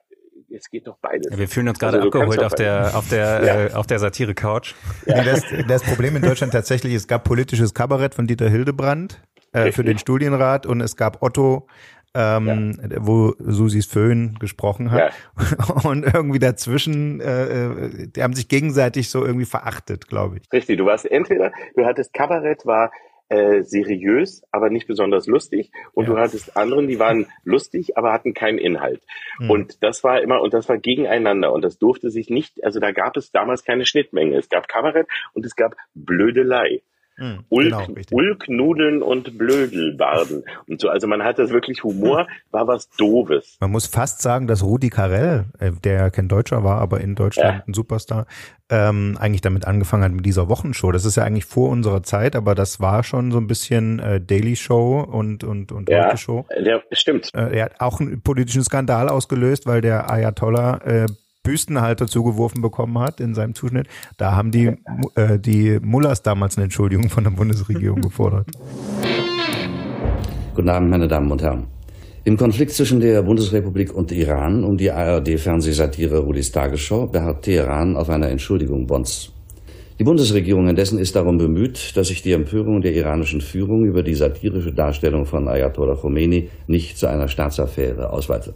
es 0.49 0.69
geht 0.69 0.87
doch 0.87 0.97
beides. 1.01 1.31
Ja, 1.31 1.37
wir 1.37 1.47
fühlen 1.47 1.67
uns 1.67 1.79
gerade 1.79 1.97
also, 1.97 2.07
abgeholt 2.07 2.43
auf 2.43 2.55
der, 2.55 2.95
auf 2.95 3.09
der, 3.09 3.43
ja. 3.43 3.65
äh, 3.65 3.73
auf 3.73 3.87
der 3.87 3.99
Satire-Couch. 3.99 4.73
Ja. 5.05 5.23
Das, 5.23 5.43
das 5.67 5.83
Problem 5.83 6.15
in 6.15 6.21
Deutschland 6.21 6.53
tatsächlich, 6.53 6.93
es 6.93 7.07
gab 7.07 7.23
politisches 7.23 7.73
Kabarett 7.73 8.15
von 8.15 8.27
Dieter 8.27 8.49
Hildebrand 8.49 9.21
äh, 9.51 9.71
für 9.71 9.83
den 9.83 9.97
Studienrat 9.97 10.65
und 10.65 10.81
es 10.81 10.95
gab 10.95 11.21
Otto, 11.21 11.67
ähm, 12.15 12.79
ja. 12.81 12.97
wo 13.01 13.33
Susis 13.39 13.85
Föhn 13.85 14.37
gesprochen 14.39 14.91
hat. 14.91 15.13
Ja. 15.37 15.75
Und 15.89 16.03
irgendwie 16.03 16.39
dazwischen, 16.39 17.19
äh, 17.19 17.43
äh, 17.43 18.07
die 18.07 18.23
haben 18.23 18.33
sich 18.33 18.47
gegenseitig 18.47 19.09
so 19.09 19.25
irgendwie 19.25 19.45
verachtet, 19.45 20.07
glaube 20.07 20.37
ich. 20.37 20.43
Richtig, 20.51 20.77
du 20.77 20.85
warst 20.85 21.05
entweder, 21.09 21.51
du 21.75 21.85
hattest 21.85 22.13
Kabarett, 22.13 22.65
war 22.65 22.91
äh, 23.27 23.63
seriös, 23.63 24.43
aber 24.51 24.69
nicht 24.69 24.87
besonders 24.87 25.27
lustig. 25.27 25.71
Und 25.93 26.07
ja. 26.07 26.13
du 26.13 26.19
hattest 26.19 26.55
anderen, 26.55 26.87
die 26.87 26.99
waren 26.99 27.27
lustig, 27.43 27.97
aber 27.97 28.13
hatten 28.13 28.33
keinen 28.33 28.59
Inhalt. 28.59 29.01
Mhm. 29.39 29.49
Und 29.49 29.83
das 29.83 30.03
war 30.03 30.21
immer, 30.21 30.41
und 30.41 30.53
das 30.53 30.69
war 30.69 30.77
gegeneinander. 30.77 31.51
Und 31.51 31.63
das 31.63 31.77
durfte 31.77 32.11
sich 32.11 32.29
nicht, 32.29 32.63
also 32.63 32.79
da 32.79 32.91
gab 32.91 33.17
es 33.17 33.31
damals 33.31 33.63
keine 33.63 33.85
Schnittmenge. 33.85 34.37
Es 34.37 34.49
gab 34.49 34.67
Kabarett 34.67 35.07
und 35.33 35.45
es 35.45 35.55
gab 35.55 35.75
Blödelei. 35.93 36.81
Mhm, 37.17 37.45
Ulk, 37.49 37.87
genau, 37.87 38.01
Ulknudeln 38.11 39.01
und 39.01 39.37
Blödelbarden 39.37 40.43
und 40.67 40.81
so. 40.81 40.89
Also 40.89 41.07
man 41.07 41.23
hat 41.23 41.39
das 41.39 41.51
wirklich 41.51 41.83
Humor, 41.83 42.27
war 42.51 42.67
was 42.67 42.89
Doofes. 42.89 43.57
Man 43.61 43.71
muss 43.71 43.87
fast 43.87 44.21
sagen, 44.21 44.47
dass 44.47 44.63
Rudi 44.63 44.89
Carell, 44.89 45.45
äh, 45.59 45.71
der 45.71 46.11
kein 46.11 46.27
Deutscher 46.27 46.63
war, 46.63 46.81
aber 46.81 46.99
in 46.99 47.15
Deutschland 47.15 47.59
ja. 47.59 47.63
ein 47.65 47.73
Superstar, 47.73 48.25
ähm, 48.69 49.17
eigentlich 49.19 49.41
damit 49.41 49.65
angefangen 49.65 50.03
hat 50.03 50.11
mit 50.11 50.25
dieser 50.25 50.49
Wochenshow. 50.49 50.91
Das 50.91 51.05
ist 51.05 51.15
ja 51.15 51.23
eigentlich 51.23 51.45
vor 51.45 51.69
unserer 51.69 52.03
Zeit, 52.03 52.35
aber 52.35 52.55
das 52.55 52.79
war 52.79 53.03
schon 53.03 53.31
so 53.31 53.37
ein 53.37 53.47
bisschen 53.47 53.99
äh, 53.99 54.19
Daily 54.19 54.55
Show 54.55 54.99
und 54.99 55.43
und 55.43 55.71
und 55.71 55.89
ja, 55.89 56.07
Heute 56.07 56.17
Show. 56.17 56.45
Ja, 56.61 56.81
stimmt. 56.91 57.29
Äh, 57.33 57.57
er 57.57 57.65
hat 57.65 57.79
auch 57.79 57.99
einen 57.99 58.21
politischen 58.21 58.63
Skandal 58.63 59.07
ausgelöst, 59.07 59.67
weil 59.67 59.81
der 59.81 60.09
Ayatollah 60.09 60.77
äh, 60.83 61.05
Büstenhalter 61.45 62.07
zugeworfen 62.07 62.61
bekommen 62.61 62.99
hat 62.99 63.21
in 63.21 63.33
seinem 63.33 63.55
Zuschnitt. 63.55 63.87
Da 64.17 64.35
haben 64.35 64.51
die, 64.51 64.73
äh, 65.15 65.39
die 65.39 65.79
Mullers 65.81 66.21
damals 66.23 66.57
eine 66.57 66.65
Entschuldigung 66.65 67.09
von 67.09 67.23
der 67.23 67.31
Bundesregierung 67.31 68.01
gefordert. 68.01 68.47
Guten 70.53 70.69
Abend, 70.69 70.89
meine 70.89 71.07
Damen 71.07 71.31
und 71.31 71.41
Herren. 71.41 71.67
Im 72.25 72.37
Konflikt 72.37 72.71
zwischen 72.71 72.99
der 72.99 73.21
Bundesrepublik 73.21 73.93
und 73.93 74.11
Iran 74.11 74.63
um 74.63 74.77
die 74.77 74.89
ARD-Fernsehsatire 74.89 76.17
Rudis 76.17 76.51
Tagesschau 76.51 77.05
beharrt 77.05 77.43
Teheran 77.43 77.95
auf 77.95 78.09
einer 78.09 78.29
Entschuldigung 78.29 78.87
Bonds. 78.87 79.31
Die 79.99 80.03
Bundesregierung 80.03 80.67
indessen 80.67 80.97
ist 80.97 81.15
darum 81.15 81.37
bemüht, 81.37 81.95
dass 81.95 82.07
sich 82.07 82.21
die 82.21 82.33
Empörung 82.33 82.81
der 82.81 82.93
iranischen 82.93 83.39
Führung 83.39 83.85
über 83.85 84.03
die 84.03 84.15
satirische 84.15 84.73
Darstellung 84.73 85.25
von 85.25 85.47
Ayatollah 85.47 85.95
Khomeini 85.95 86.49
nicht 86.67 86.97
zu 86.97 87.07
einer 87.07 87.27
Staatsaffäre 87.27 88.09
ausweitet. 88.09 88.55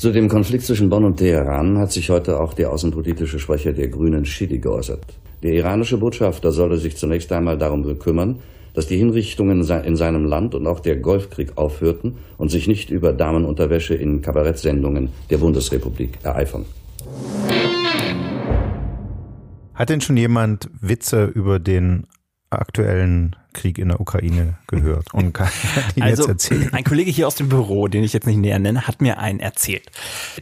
Zu 0.00 0.12
dem 0.12 0.30
Konflikt 0.30 0.64
zwischen 0.64 0.88
Bonn 0.88 1.04
und 1.04 1.18
Teheran 1.18 1.76
hat 1.76 1.92
sich 1.92 2.08
heute 2.08 2.40
auch 2.40 2.54
der 2.54 2.72
außenpolitische 2.72 3.38
Sprecher 3.38 3.74
der 3.74 3.88
Grünen 3.88 4.24
Schidi 4.24 4.58
geäußert. 4.58 5.04
Der 5.42 5.52
iranische 5.52 5.98
Botschafter 5.98 6.52
solle 6.52 6.78
sich 6.78 6.96
zunächst 6.96 7.30
einmal 7.32 7.58
darum 7.58 7.98
kümmern, 7.98 8.38
dass 8.72 8.86
die 8.86 8.96
Hinrichtungen 8.96 9.60
in 9.60 9.96
seinem 9.96 10.24
Land 10.24 10.54
und 10.54 10.66
auch 10.66 10.80
der 10.80 10.96
Golfkrieg 10.96 11.58
aufhörten 11.58 12.14
und 12.38 12.50
sich 12.50 12.66
nicht 12.66 12.88
über 12.88 13.12
Damenunterwäsche 13.12 13.94
in 13.94 14.22
Kabarettsendungen 14.22 15.10
der 15.28 15.36
Bundesrepublik 15.36 16.16
ereifern. 16.22 16.64
Hat 19.74 19.90
denn 19.90 20.00
schon 20.00 20.16
jemand 20.16 20.70
Witze 20.80 21.26
über 21.26 21.58
den 21.58 22.06
aktuellen 22.50 23.36
Krieg 23.52 23.78
in 23.78 23.88
der 23.88 24.00
Ukraine 24.00 24.58
gehört 24.66 25.12
und 25.12 25.32
kann 25.32 25.48
ihn 25.94 26.02
also, 26.02 26.22
jetzt 26.22 26.28
erzählen. 26.28 26.72
Ein 26.72 26.84
Kollege 26.84 27.10
hier 27.10 27.26
aus 27.26 27.34
dem 27.34 27.48
Büro, 27.48 27.88
den 27.88 28.04
ich 28.04 28.12
jetzt 28.12 28.26
nicht 28.26 28.38
näher 28.38 28.58
nenne, 28.58 28.86
hat 28.86 29.00
mir 29.00 29.18
einen 29.18 29.40
erzählt. 29.40 29.90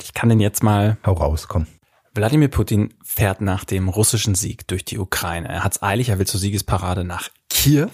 Ich 0.02 0.14
kann 0.14 0.28
den 0.28 0.40
jetzt 0.40 0.62
mal. 0.62 0.96
Hau 1.04 1.12
raus, 1.12 1.48
komm. 1.48 1.66
Wladimir 2.14 2.48
Putin 2.48 2.94
fährt 3.04 3.40
nach 3.40 3.64
dem 3.64 3.88
russischen 3.88 4.34
Sieg 4.34 4.66
durch 4.66 4.84
die 4.84 4.98
Ukraine. 4.98 5.48
Er 5.48 5.64
hat's 5.64 5.82
eilig, 5.82 6.08
er 6.08 6.18
will 6.18 6.26
zur 6.26 6.40
Siegesparade 6.40 7.04
nach 7.04 7.28
Kiew 7.48 7.90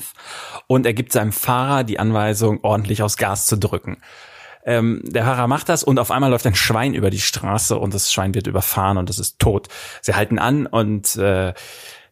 und 0.66 0.87
er 0.87 0.94
gibt 0.94 1.12
seinem 1.12 1.33
Fahrer 1.33 1.85
die 1.85 1.99
Anweisung, 1.99 2.61
ordentlich 2.62 3.02
aufs 3.02 3.16
Gas 3.16 3.47
zu 3.47 3.59
drücken. 3.59 3.99
Ähm, 4.64 5.02
der 5.04 5.25
Fahrer 5.25 5.47
macht 5.47 5.68
das 5.68 5.85
und 5.85 5.99
auf 5.99 6.11
einmal 6.11 6.30
läuft 6.30 6.47
ein 6.47 6.54
Schwein 6.54 6.94
über 6.94 7.11
die 7.11 7.21
Straße 7.21 7.76
und 7.76 7.92
das 7.92 8.12
Schwein 8.12 8.35
wird 8.35 8.47
überfahren 8.47 8.97
und 8.97 9.11
es 9.11 9.18
ist 9.18 9.38
tot. 9.38 9.68
Sie 10.00 10.14
halten 10.14 10.38
an 10.38 10.66
und 10.66 11.16
äh, 11.16 11.52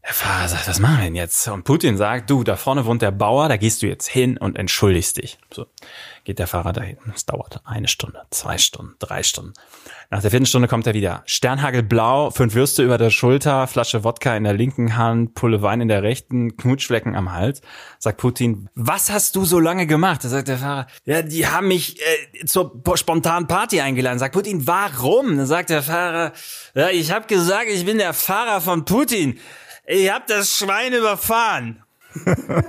der 0.04 0.14
Fahrer 0.14 0.48
sagt, 0.48 0.66
was 0.66 0.80
machen 0.80 0.96
wir 0.96 1.04
denn 1.04 1.14
jetzt? 1.14 1.46
Und 1.46 1.62
Putin 1.62 1.96
sagt, 1.96 2.28
du, 2.28 2.42
da 2.42 2.56
vorne 2.56 2.86
wohnt 2.86 3.02
der 3.02 3.12
Bauer, 3.12 3.48
da 3.48 3.56
gehst 3.56 3.82
du 3.82 3.86
jetzt 3.86 4.08
hin 4.08 4.36
und 4.36 4.58
entschuldigst 4.58 5.16
dich. 5.16 5.38
So 5.52 5.66
geht 6.24 6.40
der 6.40 6.48
Fahrer 6.48 6.72
dahin. 6.72 6.98
Es 7.14 7.24
dauert 7.24 7.60
eine 7.64 7.86
Stunde, 7.86 8.22
zwei 8.30 8.58
Stunden, 8.58 8.94
drei 8.98 9.22
Stunden. 9.22 9.52
Nach 10.10 10.20
der 10.20 10.32
vierten 10.32 10.46
Stunde 10.46 10.66
kommt 10.66 10.88
er 10.88 10.94
wieder. 10.94 11.22
Sternhagelblau, 11.26 12.30
fünf 12.30 12.54
Würste 12.54 12.82
über 12.82 12.98
der 12.98 13.10
Schulter, 13.10 13.68
Flasche 13.68 14.02
Wodka 14.02 14.36
in 14.36 14.42
der 14.42 14.54
linken 14.54 14.96
Hand, 14.96 15.34
Pulle 15.34 15.62
Wein 15.62 15.80
in 15.80 15.88
der 15.88 16.02
rechten, 16.02 16.56
Knutschflecken 16.56 17.14
am 17.14 17.32
Hals. 17.32 17.60
Sagt 18.00 18.18
Putin, 18.18 18.68
was 18.74 19.08
hast 19.10 19.36
du 19.36 19.44
so 19.44 19.60
lange 19.60 19.86
gemacht? 19.86 20.24
Da 20.24 20.28
sagt 20.28 20.48
der 20.48 20.58
Fahrer, 20.58 20.88
ja, 21.04 21.22
die 21.22 21.46
haben 21.46 21.68
mich 21.68 22.00
äh, 22.00 22.44
zur 22.44 22.82
spontanen 22.94 23.46
Party 23.46 23.80
eingeladen. 23.80 24.18
Sagt 24.18 24.34
Putin, 24.34 24.66
warum? 24.66 25.36
Dann 25.36 25.46
sagt 25.46 25.70
der 25.70 25.82
Fahrer, 25.82 26.32
ja, 26.74 26.90
ich 26.90 27.12
habe 27.12 27.28
gesagt, 27.28 27.68
ich 27.68 27.86
bin 27.86 27.98
der 27.98 28.14
Fahrer 28.14 28.60
von 28.60 28.84
Putin. 28.84 29.38
Ich 29.86 30.10
hab 30.10 30.26
das 30.26 30.56
Schwein 30.56 30.92
überfahren. 30.92 31.82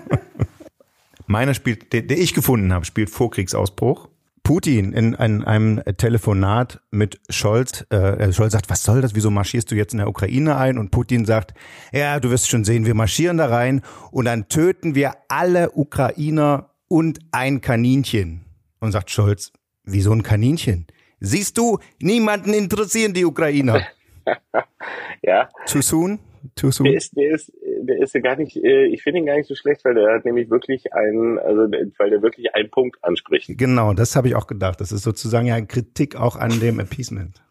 Meiner 1.27 1.53
spielt, 1.53 1.93
der, 1.93 2.01
der 2.01 2.17
ich 2.17 2.34
gefunden 2.34 2.74
habe, 2.74 2.86
spielt 2.86 3.10
Vorkriegsausbruch. 3.10 4.10
Putin 4.43 4.91
in, 4.91 5.13
in 5.13 5.43
einem 5.46 5.82
Telefonat 5.98 6.82
mit 6.91 7.22
Scholz, 7.29 7.86
äh, 7.91 8.34
Scholz 8.34 8.51
sagt, 8.51 8.70
was 8.70 8.84
soll 8.84 9.00
das, 9.00 9.15
wieso 9.15 9.32
marschierst 9.32 9.72
du 9.72 9.75
jetzt 9.75 9.93
in 9.93 10.00
der 10.00 10.10
Ukraine 10.10 10.58
ein? 10.58 10.77
Und 10.77 10.91
Putin 10.91 11.24
sagt, 11.24 11.53
ja, 11.93 12.20
du 12.20 12.29
wirst 12.29 12.50
schon 12.50 12.65
sehen, 12.65 12.86
wir 12.86 12.93
marschieren 12.93 13.38
da 13.38 13.46
rein 13.46 13.82
und 14.12 14.25
dann 14.25 14.50
töten 14.50 14.96
wir 14.96 15.13
alle 15.29 15.72
Ukrainer 15.72 16.72
und 16.89 17.20
ein 17.32 17.62
Kaninchen. 17.62 18.43
Und 18.79 18.91
sagt 18.91 19.12
Scholz, 19.12 19.53
wieso 19.86 20.12
ein 20.12 20.24
Kaninchen? 20.24 20.88
Siehst 21.22 21.58
du, 21.58 21.79
niemanden 22.00 22.53
interessieren 22.53 23.13
die 23.13 23.24
Ukrainer. 23.24 23.82
ja. 25.22 25.48
Too 25.67 25.82
soon? 25.82 26.20
Too 26.55 26.71
soon? 26.71 26.85
Der 26.85 26.95
ist, 26.95 27.15
der 27.15 27.31
ist, 27.31 27.51
der 27.62 28.01
ist 28.01 28.13
ja 28.13 28.21
gar 28.21 28.35
nicht, 28.35 28.57
äh, 28.57 28.85
ich 28.88 29.01
finde 29.01 29.19
ihn 29.19 29.25
gar 29.25 29.38
nicht 29.38 29.47
so 29.47 29.55
schlecht, 29.55 29.85
weil 29.85 29.95
der 29.95 30.13
hat 30.13 30.25
nämlich 30.25 30.50
wirklich 30.50 30.93
einen, 30.93 31.39
also 31.39 31.62
weil 31.97 32.09
der 32.09 32.21
wirklich 32.21 32.53
einen 32.53 32.69
Punkt 32.69 32.97
anspricht. 33.01 33.50
Genau, 33.57 33.93
das 33.93 34.15
habe 34.15 34.27
ich 34.27 34.35
auch 34.35 34.47
gedacht. 34.47 34.81
Das 34.81 34.91
ist 34.91 35.03
sozusagen 35.03 35.47
ja 35.47 35.59
Kritik 35.62 36.15
auch 36.15 36.35
an 36.35 36.59
dem 36.59 36.79
Appeasement. 36.79 37.41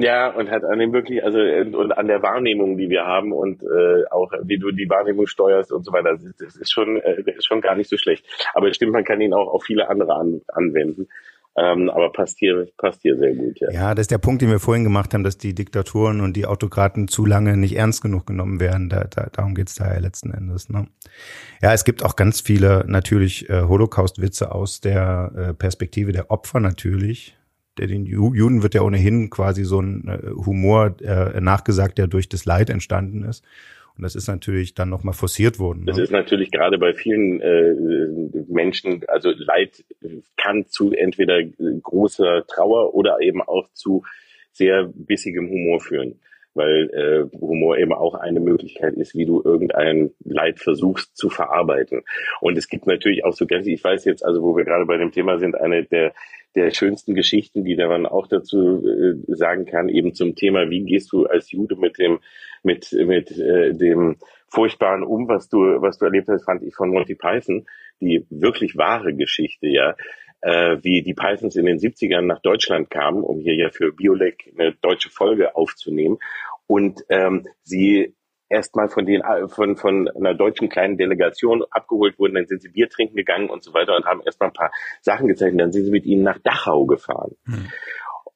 Ja, 0.00 0.28
und 0.28 0.48
hat 0.48 0.62
an 0.62 0.78
dem 0.78 0.92
wirklich, 0.92 1.24
also 1.24 1.40
und 1.40 1.90
an 1.90 2.06
der 2.06 2.22
Wahrnehmung, 2.22 2.76
die 2.76 2.88
wir 2.88 3.04
haben 3.04 3.32
und 3.32 3.64
äh, 3.64 4.04
auch 4.12 4.30
wie 4.44 4.56
du 4.56 4.70
die 4.70 4.88
Wahrnehmung 4.88 5.26
steuerst 5.26 5.72
und 5.72 5.84
so 5.84 5.92
weiter, 5.92 6.16
das 6.38 6.54
ist 6.54 6.72
schon, 6.72 6.98
äh, 7.00 7.24
das 7.24 7.38
ist 7.38 7.46
schon 7.46 7.60
gar 7.60 7.74
nicht 7.74 7.90
so 7.90 7.96
schlecht. 7.96 8.24
Aber 8.54 8.68
es 8.68 8.76
stimmt, 8.76 8.92
man 8.92 9.02
kann 9.02 9.20
ihn 9.20 9.34
auch 9.34 9.48
auf 9.48 9.64
viele 9.64 9.88
andere 9.88 10.14
an, 10.14 10.40
anwenden. 10.48 11.08
Ähm, 11.58 11.90
aber 11.90 12.12
passt 12.12 12.38
hier, 12.38 12.68
passt 12.76 13.02
hier 13.02 13.16
sehr 13.16 13.34
gut, 13.34 13.58
ja. 13.60 13.70
Ja, 13.70 13.94
das 13.94 14.04
ist 14.04 14.10
der 14.10 14.18
Punkt, 14.18 14.42
den 14.42 14.50
wir 14.50 14.60
vorhin 14.60 14.84
gemacht 14.84 15.12
haben, 15.12 15.24
dass 15.24 15.38
die 15.38 15.54
Diktaturen 15.54 16.20
und 16.20 16.36
die 16.36 16.46
Autokraten 16.46 17.08
zu 17.08 17.26
lange 17.26 17.56
nicht 17.56 17.76
ernst 17.76 18.02
genug 18.02 18.26
genommen 18.26 18.60
werden. 18.60 18.88
Da, 18.88 19.04
da, 19.04 19.28
darum 19.32 19.54
geht's 19.54 19.74
da 19.74 19.92
ja 19.92 19.98
letzten 19.98 20.30
Endes. 20.32 20.68
Ne? 20.68 20.86
Ja, 21.62 21.72
es 21.72 21.84
gibt 21.84 22.04
auch 22.04 22.16
ganz 22.16 22.40
viele 22.40 22.84
natürlich 22.86 23.48
äh, 23.48 23.62
Holocaust-Witze 23.62 24.52
aus 24.52 24.80
der 24.80 25.32
äh, 25.36 25.54
Perspektive 25.54 26.12
der 26.12 26.30
Opfer 26.30 26.60
natürlich. 26.60 27.36
Der, 27.78 27.86
den 27.86 28.06
Juden 28.06 28.62
wird 28.62 28.74
ja 28.74 28.82
ohnehin 28.82 29.30
quasi 29.30 29.64
so 29.64 29.80
ein 29.80 30.06
äh, 30.06 30.30
Humor 30.30 30.96
äh, 31.00 31.40
nachgesagt, 31.40 31.98
der 31.98 32.06
durch 32.06 32.28
das 32.28 32.44
Leid 32.44 32.70
entstanden 32.70 33.24
ist. 33.24 33.42
Und 33.98 34.04
das 34.04 34.14
ist 34.14 34.28
natürlich 34.28 34.74
dann 34.74 34.88
nochmal 34.88 35.12
forciert 35.12 35.58
worden. 35.58 35.80
Ne? 35.80 35.86
Das 35.86 35.98
ist 35.98 36.12
natürlich 36.12 36.52
gerade 36.52 36.78
bei 36.78 36.94
vielen 36.94 37.40
äh, 37.40 37.74
Menschen, 38.48 39.02
also 39.08 39.30
Leid 39.30 39.84
kann 40.36 40.66
zu 40.68 40.92
entweder 40.92 41.42
großer 41.42 42.46
Trauer 42.46 42.94
oder 42.94 43.20
eben 43.20 43.42
auch 43.42 43.68
zu 43.72 44.04
sehr 44.52 44.88
bissigem 44.94 45.48
Humor 45.48 45.80
führen 45.80 46.20
weil 46.58 46.90
äh, 46.90 47.38
Humor 47.38 47.78
eben 47.78 47.94
auch 47.94 48.14
eine 48.14 48.40
Möglichkeit 48.40 48.94
ist, 48.94 49.14
wie 49.14 49.24
du 49.24 49.40
irgendein 49.42 50.10
Leid 50.24 50.58
versuchst 50.58 51.16
zu 51.16 51.30
verarbeiten. 51.30 52.02
Und 52.42 52.58
es 52.58 52.68
gibt 52.68 52.86
natürlich 52.86 53.24
auch 53.24 53.32
so 53.32 53.46
ganz, 53.46 53.66
ich 53.66 53.82
weiß 53.82 54.04
jetzt, 54.04 54.22
also 54.22 54.42
wo 54.42 54.54
wir 54.56 54.64
gerade 54.64 54.84
bei 54.84 54.98
dem 54.98 55.12
Thema 55.12 55.38
sind, 55.38 55.54
eine 55.54 55.84
der 55.84 56.12
der 56.54 56.70
schönsten 56.72 57.14
Geschichten, 57.14 57.62
die 57.62 57.76
man 57.76 58.06
auch 58.06 58.26
dazu 58.26 58.82
äh, 58.84 59.14
sagen 59.28 59.64
kann, 59.64 59.88
eben 59.88 60.14
zum 60.14 60.34
Thema, 60.34 60.70
wie 60.70 60.82
gehst 60.82 61.12
du 61.12 61.26
als 61.26 61.52
Jude 61.52 61.76
mit 61.76 61.98
dem 61.98 62.18
mit 62.62 62.92
mit 62.92 63.30
äh, 63.38 63.72
dem 63.72 64.16
furchtbaren 64.48 65.04
um, 65.04 65.28
was 65.28 65.48
du 65.48 65.58
was 65.80 65.98
du 65.98 66.06
erlebt 66.06 66.28
hast, 66.28 66.44
fand 66.44 66.62
ich 66.62 66.74
von 66.74 66.90
Monty 66.90 67.14
Python 67.14 67.66
die 68.00 68.26
wirklich 68.30 68.76
wahre 68.76 69.14
Geschichte, 69.14 69.66
ja, 69.66 69.96
äh, 70.40 70.78
wie 70.82 71.02
die 71.02 71.14
Pythons 71.14 71.56
in 71.56 71.66
den 71.66 71.78
70ern 71.78 72.22
nach 72.22 72.40
Deutschland 72.40 72.90
kamen, 72.90 73.22
um 73.22 73.40
hier 73.40 73.54
ja 73.54 73.70
für 73.70 73.92
Biolek 73.92 74.52
eine 74.56 74.72
deutsche 74.72 75.10
Folge 75.10 75.56
aufzunehmen 75.56 76.18
und 76.66 77.04
ähm, 77.08 77.46
sie 77.62 78.14
erstmal 78.48 78.88
von 78.88 79.06
den 79.06 79.22
von 79.48 79.76
von 79.76 80.08
einer 80.08 80.34
deutschen 80.34 80.68
kleinen 80.68 80.96
Delegation 80.96 81.64
abgeholt 81.70 82.18
wurden, 82.18 82.34
dann 82.34 82.46
sind 82.46 82.62
sie 82.62 82.68
Bier 82.68 82.88
trinken 82.88 83.16
gegangen 83.16 83.50
und 83.50 83.62
so 83.62 83.74
weiter 83.74 83.96
und 83.96 84.06
haben 84.06 84.22
erstmal 84.24 84.50
ein 84.50 84.54
paar 84.54 84.70
Sachen 85.00 85.28
gezeigt. 85.28 85.58
Dann 85.60 85.72
sind 85.72 85.84
sie 85.84 85.90
mit 85.90 86.06
ihnen 86.06 86.22
nach 86.22 86.38
Dachau 86.38 86.86
gefahren, 86.86 87.36
hm. 87.44 87.68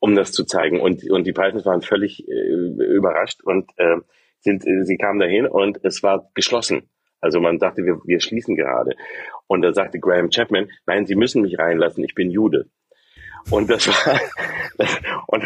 um 0.00 0.14
das 0.14 0.32
zu 0.32 0.44
zeigen. 0.44 0.80
Und 0.80 1.08
und 1.10 1.26
die 1.26 1.32
Pythons 1.32 1.64
waren 1.64 1.82
völlig 1.82 2.26
äh, 2.28 2.32
überrascht 2.32 3.42
und 3.42 3.70
äh, 3.76 3.96
sind 4.40 4.66
äh, 4.66 4.84
sie 4.84 4.96
kamen 4.96 5.20
dahin 5.20 5.46
und 5.46 5.78
es 5.82 6.02
war 6.02 6.30
geschlossen. 6.34 6.88
Also 7.22 7.40
man 7.40 7.58
dachte, 7.58 7.86
wir, 7.86 8.00
wir 8.04 8.20
schließen 8.20 8.56
gerade. 8.56 8.94
Und 9.46 9.62
da 9.62 9.72
sagte 9.72 9.98
Graham 9.98 10.28
Chapman, 10.28 10.70
nein, 10.86 11.06
Sie 11.06 11.14
müssen 11.14 11.42
mich 11.42 11.58
reinlassen, 11.58 12.04
ich 12.04 12.14
bin 12.14 12.30
Jude. 12.30 12.66
Und 13.50 13.70
das 13.70 13.88
war, 13.88 14.20
und 15.26 15.44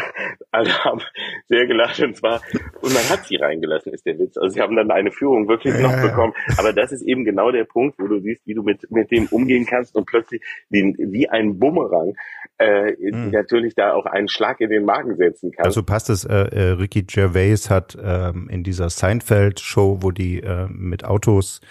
alle 0.51 0.83
haben 0.83 1.01
sehr 1.47 1.65
gelacht 1.65 1.99
und 1.99 2.15
zwar, 2.15 2.41
und 2.81 2.93
man 2.93 3.09
hat 3.09 3.25
sie 3.25 3.37
reingelassen, 3.37 3.93
ist 3.93 4.05
der 4.05 4.19
Witz. 4.19 4.37
Also 4.37 4.53
sie 4.53 4.61
haben 4.61 4.75
dann 4.75 4.91
eine 4.91 5.11
Führung 5.11 5.47
wirklich 5.47 5.73
noch 5.79 5.91
ja, 5.91 6.01
bekommen. 6.01 6.33
Aber 6.57 6.73
das 6.73 6.91
ist 6.91 7.01
eben 7.01 7.25
genau 7.25 7.51
der 7.51 7.63
Punkt, 7.63 7.97
wo 7.99 8.07
du 8.07 8.19
siehst, 8.19 8.45
wie 8.45 8.53
du 8.53 8.63
mit, 8.63 8.89
mit 8.91 9.11
dem 9.11 9.27
umgehen 9.27 9.65
kannst 9.65 9.95
und 9.95 10.05
plötzlich 10.05 10.43
den, 10.69 10.95
wie 10.97 11.27
ein 11.27 11.59
Bumerang 11.59 12.13
äh, 12.59 12.91
mhm. 12.99 13.31
natürlich 13.31 13.75
da 13.75 13.93
auch 13.93 14.05
einen 14.05 14.27
Schlag 14.27 14.61
in 14.61 14.69
den 14.69 14.85
Magen 14.85 15.15
setzen 15.15 15.51
kannst. 15.51 15.65
Also 15.65 15.83
passt 15.83 16.09
es, 16.09 16.25
äh, 16.25 16.33
äh, 16.33 16.69
Ricky 16.71 17.03
Gervais 17.03 17.69
hat 17.69 17.97
ähm, 18.01 18.49
in 18.49 18.63
dieser 18.63 18.89
Seinfeld-Show, 18.89 19.99
wo 20.01 20.11
die 20.11 20.41
äh, 20.41 20.67
mit 20.69 21.03
Autos 21.05 21.61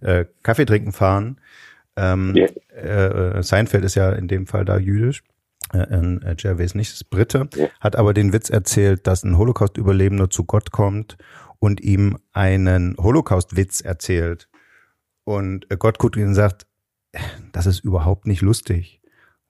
äh, 0.00 0.26
Kaffee 0.42 0.66
trinken 0.66 0.92
fahren, 0.92 1.40
ähm, 1.96 2.34
yeah. 2.36 3.38
äh, 3.38 3.42
Seinfeld 3.42 3.84
ist 3.84 3.94
ja 3.94 4.12
in 4.12 4.28
dem 4.28 4.46
Fall 4.46 4.64
da 4.64 4.78
jüdisch 4.78 5.22
äh, 5.72 5.78
äh, 5.78 6.34
Gervais 6.36 6.74
nicht, 6.74 6.92
ist 6.92 7.10
Brite, 7.10 7.48
ja. 7.54 7.68
hat 7.80 7.96
aber 7.96 8.14
den 8.14 8.32
Witz 8.32 8.50
erzählt, 8.50 9.06
dass 9.06 9.22
ein 9.22 9.38
Holocaust-Überlebender 9.38 10.30
zu 10.30 10.44
Gott 10.44 10.70
kommt 10.72 11.16
und 11.58 11.80
ihm 11.80 12.18
einen 12.32 12.96
Holocaust-Witz 12.98 13.80
erzählt. 13.80 14.48
Und 15.24 15.70
äh, 15.70 15.76
Gott 15.76 15.98
guckt 15.98 16.16
ihn 16.16 16.28
und 16.28 16.34
sagt, 16.34 16.66
das 17.52 17.66
ist 17.66 17.80
überhaupt 17.80 18.26
nicht 18.26 18.42
lustig. 18.42 19.00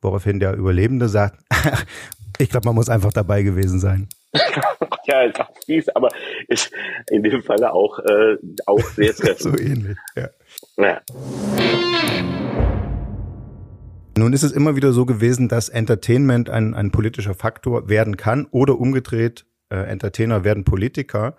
Woraufhin 0.05 0.39
der 0.39 0.55
Überlebende 0.55 1.09
sagt, 1.09 1.39
ich 2.39 2.51
glaube, 2.51 2.67
man 2.69 2.75
muss 2.75 2.91
einfach 2.91 3.15
dabei 3.15 3.43
gewesen 3.43 3.81
sein. 3.81 4.07
ja, 5.07 5.23
ist 5.23 5.41
auch 5.41 5.51
fies, 5.65 5.89
aber 5.89 6.11
ist 6.47 6.71
in 7.09 7.23
dem 7.23 7.43
Falle 7.43 7.73
auch, 7.73 7.99
äh, 8.01 8.37
auch 8.67 8.81
sehr 8.81 9.15
treffend. 9.17 9.41
so 9.41 9.57
ähnlich, 9.57 9.97
ja. 10.15 10.29
ja. 10.77 11.01
Nun 14.19 14.35
ist 14.35 14.43
es 14.43 14.53
immer 14.53 14.77
wieder 14.77 14.93
so 14.93 15.07
gewesen, 15.07 15.49
dass 15.49 15.71
Entertainment 15.71 16.51
ein, 16.51 16.75
ein 16.75 16.91
politischer 16.91 17.35
Faktor 17.35 17.89
werden 17.89 18.19
kann 18.19 18.47
oder 18.51 18.79
umgedreht, 18.79 19.47
äh, 19.71 19.77
Entertainer 19.77 20.45
werden 20.45 20.65
Politiker. 20.65 21.35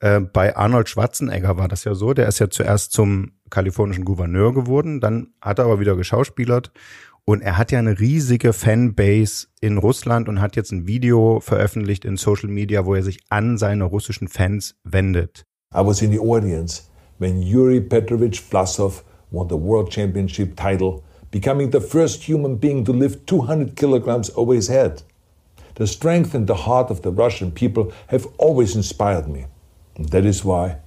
Äh, 0.00 0.20
bei 0.20 0.56
Arnold 0.56 0.88
Schwarzenegger 0.88 1.58
war 1.58 1.68
das 1.68 1.84
ja 1.84 1.94
so, 1.94 2.14
der 2.14 2.28
ist 2.28 2.38
ja 2.38 2.48
zuerst 2.48 2.92
zum 2.92 3.32
kalifornischen 3.50 4.06
Gouverneur 4.06 4.54
geworden, 4.54 5.02
dann 5.02 5.34
hat 5.42 5.58
er 5.58 5.66
aber 5.66 5.80
wieder 5.80 5.96
geschauspielert 5.96 6.72
und 7.28 7.42
er 7.42 7.58
hat 7.58 7.72
ja 7.72 7.80
eine 7.80 7.98
riesige 7.98 8.52
Fanbase 8.52 9.48
in 9.60 9.78
Russland 9.78 10.28
und 10.28 10.40
hat 10.40 10.54
jetzt 10.54 10.70
ein 10.70 10.86
Video 10.86 11.40
veröffentlicht 11.40 12.04
in 12.04 12.16
Social 12.16 12.48
Media, 12.48 12.86
wo 12.86 12.94
er 12.94 13.02
sich 13.02 13.18
an 13.28 13.58
seine 13.58 13.84
russischen 13.84 14.28
Fans 14.28 14.76
wendet. 14.84 15.44
I 15.74 15.84
was 15.84 16.02
in 16.02 16.12
the 16.12 16.20
audience 16.20 16.84
when 17.18 17.42
Yuri 17.42 17.80
Petrovich 17.80 18.40
Vlasov 18.40 19.02
won 19.32 19.48
the 19.48 19.56
World 19.56 19.92
Championship 19.92 20.56
title 20.56 21.02
becoming 21.32 21.72
the 21.72 21.80
first 21.80 22.22
human 22.22 22.56
being 22.56 22.84
to 22.84 22.92
lift 22.92 23.26
200 23.26 23.74
kilograms 23.74 24.30
over 24.36 24.54
his 24.54 24.68
head. 24.68 25.02
The 25.74 25.86
strength 25.86 26.32
and 26.32 26.46
the 26.46 26.54
heart 26.54 26.90
of 26.90 27.02
the 27.02 27.10
Russian 27.10 27.50
people 27.50 27.92
have 28.06 28.26
always 28.38 28.76
inspired 28.76 29.28
me. 29.28 29.46
And 29.96 30.08
that 30.10 30.24
is 30.24 30.44
why 30.44 30.78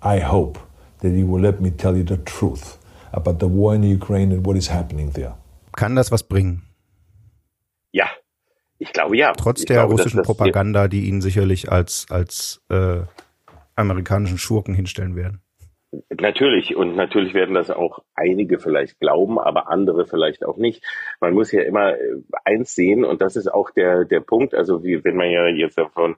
I 0.00 0.20
hope 0.20 0.58
that 1.00 1.12
he 1.12 1.24
will 1.24 1.40
let 1.40 1.60
me 1.60 1.70
tell 1.70 1.96
you 1.96 2.04
the 2.04 2.18
truth 2.18 2.78
about 3.12 3.40
the 3.40 3.48
war 3.48 3.74
in 3.74 3.82
Ukraine 3.82 4.30
and 4.30 4.46
what 4.46 4.56
is 4.56 4.68
happening 4.68 5.10
there. 5.10 5.34
Kann 5.78 5.94
das 5.94 6.10
was 6.10 6.26
bringen? 6.26 6.64
Ja, 7.92 8.08
ich 8.78 8.92
glaube 8.92 9.16
ja. 9.16 9.32
Trotz 9.32 9.60
ich 9.60 9.66
der 9.66 9.76
glaube, 9.76 9.92
russischen 9.92 10.22
Propaganda, 10.22 10.88
die 10.88 11.04
ihn 11.06 11.20
sicherlich 11.20 11.70
als, 11.70 12.06
als 12.10 12.60
äh, 12.68 13.02
amerikanischen 13.76 14.38
Schurken 14.38 14.74
hinstellen 14.74 15.14
werden. 15.14 15.40
Natürlich, 16.10 16.74
und 16.74 16.96
natürlich 16.96 17.32
werden 17.32 17.54
das 17.54 17.70
auch 17.70 18.00
einige 18.16 18.58
vielleicht 18.58 18.98
glauben, 18.98 19.38
aber 19.38 19.70
andere 19.70 20.04
vielleicht 20.04 20.44
auch 20.44 20.56
nicht. 20.56 20.84
Man 21.20 21.32
muss 21.32 21.52
ja 21.52 21.62
immer 21.62 21.94
äh, 21.94 22.16
eins 22.44 22.74
sehen, 22.74 23.04
und 23.04 23.22
das 23.22 23.36
ist 23.36 23.46
auch 23.46 23.70
der, 23.70 24.04
der 24.04 24.20
Punkt, 24.20 24.56
also 24.56 24.82
wie, 24.82 25.04
wenn 25.04 25.16
man 25.16 25.30
ja 25.30 25.46
jetzt 25.46 25.78
davon 25.78 26.16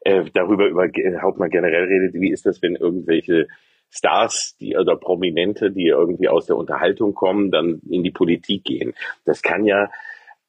äh, 0.00 0.24
darüber 0.32 0.66
über 0.66 0.88
ge- 0.88 1.18
Hauptmann 1.20 1.50
generell 1.50 1.84
redet, 1.84 2.14
wie 2.14 2.32
ist 2.32 2.46
das, 2.46 2.62
wenn 2.62 2.74
irgendwelche 2.74 3.48
Stars 3.94 4.56
die, 4.60 4.76
oder 4.76 4.96
Prominente, 4.96 5.70
die 5.70 5.86
irgendwie 5.86 6.28
aus 6.28 6.46
der 6.46 6.56
Unterhaltung 6.56 7.14
kommen, 7.14 7.50
dann 7.50 7.80
in 7.88 8.02
die 8.02 8.10
Politik 8.10 8.64
gehen. 8.64 8.94
Das 9.24 9.42
kann 9.42 9.64
ja 9.64 9.90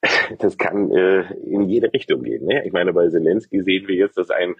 das 0.39 0.57
kann 0.57 0.91
äh, 0.91 1.21
in 1.45 1.69
jede 1.69 1.91
Richtung 1.93 2.23
gehen. 2.23 2.45
Ne? 2.45 2.65
Ich 2.65 2.73
meine, 2.73 2.93
bei 2.93 3.07
Zelensky 3.07 3.61
sehen 3.61 3.87
wir 3.87 3.95
jetzt, 3.95 4.17
dass 4.17 4.29
ein 4.29 4.55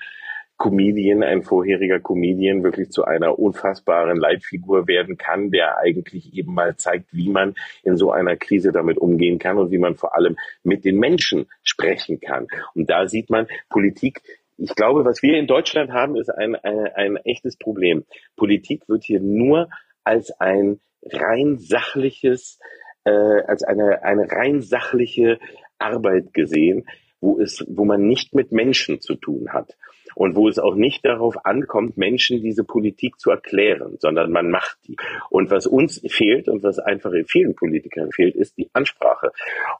Comedian, 0.58 1.22
ein 1.22 1.44
vorheriger 1.44 2.00
Comedian 2.00 2.64
wirklich 2.64 2.90
zu 2.90 3.04
einer 3.04 3.38
unfassbaren 3.38 4.18
Leitfigur 4.18 4.88
werden 4.88 5.18
kann, 5.18 5.52
der 5.52 5.78
eigentlich 5.80 6.34
eben 6.34 6.54
mal 6.54 6.78
zeigt, 6.78 7.14
wie 7.14 7.30
man 7.30 7.56
in 7.84 7.98
so 7.98 8.12
einer 8.12 8.38
Krise 8.38 8.72
damit 8.72 8.98
umgehen 8.98 9.38
kann 9.38 9.58
und 9.58 9.72
wie 9.72 9.78
man 9.78 9.96
vor 9.96 10.16
allem 10.16 10.38
mit 10.64 10.86
den 10.86 10.98
Menschen 10.98 11.48
sprechen 11.62 12.22
kann. 12.22 12.48
Und 12.74 12.90
da 12.90 13.08
sieht 13.08 13.30
man, 13.30 13.48
Politik 13.70 14.22
ich 14.58 14.76
glaube, 14.76 15.06
was 15.06 15.22
wir 15.22 15.38
in 15.38 15.48
Deutschland 15.48 15.92
haben, 15.92 16.16
ist 16.16 16.30
ein, 16.30 16.56
ein, 16.56 16.88
ein 16.96 17.16
echtes 17.18 17.58
Problem. 17.58 18.06
Politik 18.36 18.88
wird 18.88 19.04
hier 19.04 19.20
nur 19.20 19.70
als 20.04 20.32
ein 20.40 20.80
rein 21.04 21.58
sachliches, 21.58 22.60
äh, 23.04 23.12
als 23.12 23.64
eine, 23.64 24.04
eine 24.04 24.32
rein 24.32 24.62
sachliche 24.62 25.40
Arbeit 25.78 26.34
gesehen, 26.34 26.86
wo 27.20 27.40
es, 27.40 27.66
wo 27.68 27.86
man 27.86 28.08
nicht 28.08 28.34
mit 28.34 28.52
Menschen 28.52 29.02
zu 29.02 29.16
tun 29.16 29.50
hat 29.52 29.76
und 30.16 30.36
wo 30.36 30.48
es 30.48 30.60
auch 30.60 30.76
nicht 30.76 31.06
darauf 31.06 31.46
ankommt, 31.46 31.98
Menschen 31.98 32.42
diese 32.42 32.64
Politik 32.64 33.20
zu 33.20 33.32
erklären, 33.32 33.98
sondern 34.00 34.32
man 34.32 34.50
macht 34.50 34.78
die. 34.88 34.96
Und 35.30 35.52
was 35.52 35.68
uns 35.68 36.02
fehlt 36.08 36.48
und 36.48 36.64
was 36.64 36.80
einfach 36.80 37.12
in 37.12 37.26
vielen 37.26 37.56
Politikern 37.56 38.12
fehlt, 38.12 38.36
ist 38.36 38.58
die 38.58 38.70
Ansprache. 38.74 39.32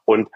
Und 0.04 0.28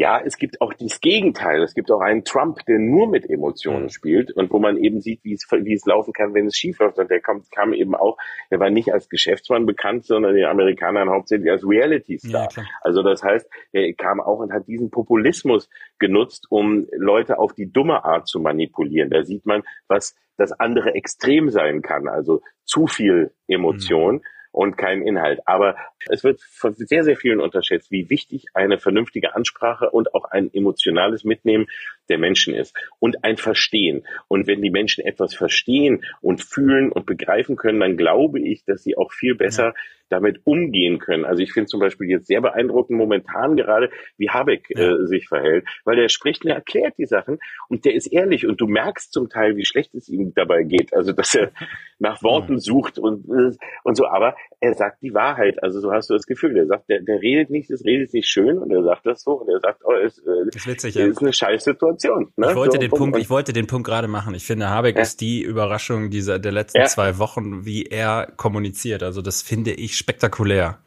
ja, 0.00 0.22
es 0.24 0.38
gibt 0.38 0.60
auch 0.60 0.72
das 0.74 1.00
Gegenteil. 1.00 1.60
Es 1.60 1.74
gibt 1.74 1.90
auch 1.90 2.00
einen 2.00 2.22
Trump, 2.24 2.64
der 2.66 2.78
nur 2.78 3.08
mit 3.08 3.28
Emotionen 3.28 3.90
spielt 3.90 4.30
und 4.30 4.48
wo 4.52 4.60
man 4.60 4.76
eben 4.76 5.00
sieht, 5.00 5.24
wie 5.24 5.32
es, 5.32 5.44
wie 5.50 5.74
es 5.74 5.84
laufen 5.86 6.12
kann, 6.12 6.34
wenn 6.34 6.46
es 6.46 6.56
schief 6.56 6.78
läuft. 6.78 6.98
Und 6.98 7.10
der 7.10 7.20
kommt, 7.20 7.50
kam 7.50 7.72
eben 7.72 7.96
auch, 7.96 8.16
der 8.48 8.60
war 8.60 8.70
nicht 8.70 8.92
als 8.92 9.08
Geschäftsmann 9.08 9.66
bekannt, 9.66 10.04
sondern 10.04 10.36
den 10.36 10.44
Amerikanern 10.44 11.10
hauptsächlich 11.10 11.50
als 11.50 11.68
Reality-Star. 11.68 12.48
Ja, 12.54 12.62
also 12.82 13.02
das 13.02 13.24
heißt, 13.24 13.50
er 13.72 13.92
kam 13.94 14.20
auch 14.20 14.38
und 14.38 14.52
hat 14.52 14.68
diesen 14.68 14.88
Populismus 14.92 15.68
genutzt, 15.98 16.46
um 16.48 16.86
Leute 16.96 17.40
auf 17.40 17.52
die 17.52 17.72
dumme 17.72 18.04
Art 18.04 18.28
zu 18.28 18.38
manipulieren. 18.38 19.10
Da 19.10 19.24
sieht 19.24 19.46
man, 19.46 19.64
was 19.88 20.14
das 20.36 20.52
andere 20.52 20.94
extrem 20.94 21.50
sein 21.50 21.82
kann. 21.82 22.06
Also 22.06 22.40
zu 22.64 22.86
viel 22.86 23.32
Emotion 23.48 24.22
und 24.52 24.76
kein 24.76 25.02
Inhalt. 25.02 25.40
Aber 25.46 25.76
es 26.08 26.24
wird 26.24 26.40
von 26.42 26.74
sehr, 26.74 27.04
sehr 27.04 27.16
vielen 27.16 27.40
unterschätzt, 27.40 27.90
wie 27.90 28.10
wichtig 28.10 28.46
eine 28.54 28.78
vernünftige 28.78 29.34
Ansprache 29.34 29.90
und 29.90 30.14
auch 30.14 30.24
ein 30.24 30.52
emotionales 30.52 31.24
Mitnehmen 31.24 31.66
der 32.08 32.18
Menschen 32.18 32.54
ist 32.54 32.76
und 32.98 33.24
ein 33.24 33.36
Verstehen. 33.36 34.06
Und 34.28 34.46
wenn 34.46 34.62
die 34.62 34.70
Menschen 34.70 35.04
etwas 35.04 35.34
verstehen 35.34 36.04
und 36.20 36.42
fühlen 36.42 36.90
und 36.90 37.06
begreifen 37.06 37.56
können, 37.56 37.80
dann 37.80 37.96
glaube 37.96 38.40
ich, 38.40 38.64
dass 38.64 38.82
sie 38.82 38.96
auch 38.96 39.12
viel 39.12 39.34
besser 39.34 39.74
damit 40.08 40.40
umgehen 40.44 40.98
können. 40.98 41.24
Also 41.24 41.42
ich 41.42 41.52
finde 41.52 41.66
zum 41.66 41.80
Beispiel 41.80 42.08
jetzt 42.08 42.26
sehr 42.26 42.40
beeindruckend 42.40 42.98
momentan 42.98 43.56
gerade, 43.56 43.90
wie 44.16 44.30
Habeck 44.30 44.70
äh, 44.70 45.04
sich 45.06 45.28
verhält, 45.28 45.66
weil 45.84 45.96
der 45.96 46.08
spricht 46.08 46.44
und 46.44 46.50
er 46.50 46.56
erklärt 46.56 46.94
die 46.98 47.06
Sachen 47.06 47.38
und 47.68 47.84
der 47.84 47.94
ist 47.94 48.06
ehrlich 48.06 48.46
und 48.46 48.60
du 48.60 48.66
merkst 48.66 49.12
zum 49.12 49.28
Teil, 49.28 49.56
wie 49.56 49.64
schlecht 49.64 49.94
es 49.94 50.08
ihm 50.08 50.32
dabei 50.34 50.62
geht. 50.62 50.94
Also 50.94 51.12
dass 51.12 51.34
er 51.34 51.50
nach 51.98 52.22
Worten 52.22 52.58
sucht 52.58 52.98
und, 52.98 53.28
äh, 53.28 53.56
und 53.84 53.96
so, 53.96 54.06
aber 54.06 54.36
er 54.60 54.74
sagt 54.74 55.02
die 55.02 55.14
Wahrheit. 55.14 55.62
Also 55.62 55.80
so 55.80 55.92
hast 55.92 56.10
du 56.10 56.14
das 56.14 56.26
Gefühl, 56.26 56.54
der 56.54 56.66
sagt, 56.66 56.88
der, 56.88 57.00
der 57.00 57.20
redet 57.20 57.50
nicht, 57.50 57.70
das 57.70 57.84
redet 57.84 58.12
nicht 58.14 58.28
schön 58.28 58.58
und 58.58 58.70
er 58.70 58.82
sagt 58.82 59.06
das 59.06 59.22
so 59.22 59.32
und 59.32 59.48
er 59.48 59.60
sagt, 59.60 59.82
oh, 59.84 59.92
es 59.92 60.18
äh, 60.18 60.44
Das 60.46 60.56
ist 60.56 60.66
witzig, 60.66 60.94
ja. 60.94 61.06
ist 61.06 61.20
eine 61.20 61.32
scheiß 61.32 61.64
Situation. 61.98 62.32
Ne? 62.36 62.50
Ich 62.50 62.56
wollte 62.56 62.76
so, 62.76 62.80
den 62.80 62.90
Punkt, 62.90 63.18
ich 63.18 63.30
wollte 63.30 63.52
den 63.52 63.66
Punkt 63.66 63.86
gerade 63.86 64.08
machen. 64.08 64.34
Ich 64.34 64.44
finde, 64.44 64.68
Habeck 64.70 64.96
Ja. 64.96 65.02
ist 65.02 65.20
die 65.20 65.42
Überraschung 65.42 66.10
dieser 66.10 66.38
der 66.38 66.52
letzten 66.52 66.78
Ja. 66.78 66.86
zwei 66.86 67.18
Wochen, 67.18 67.64
wie 67.64 67.84
er 67.86 68.32
kommuniziert. 68.36 69.02
Also 69.02 69.22
das 69.22 69.42
finde 69.42 69.72
ich 69.72 69.96
spektakulär. 69.96 70.78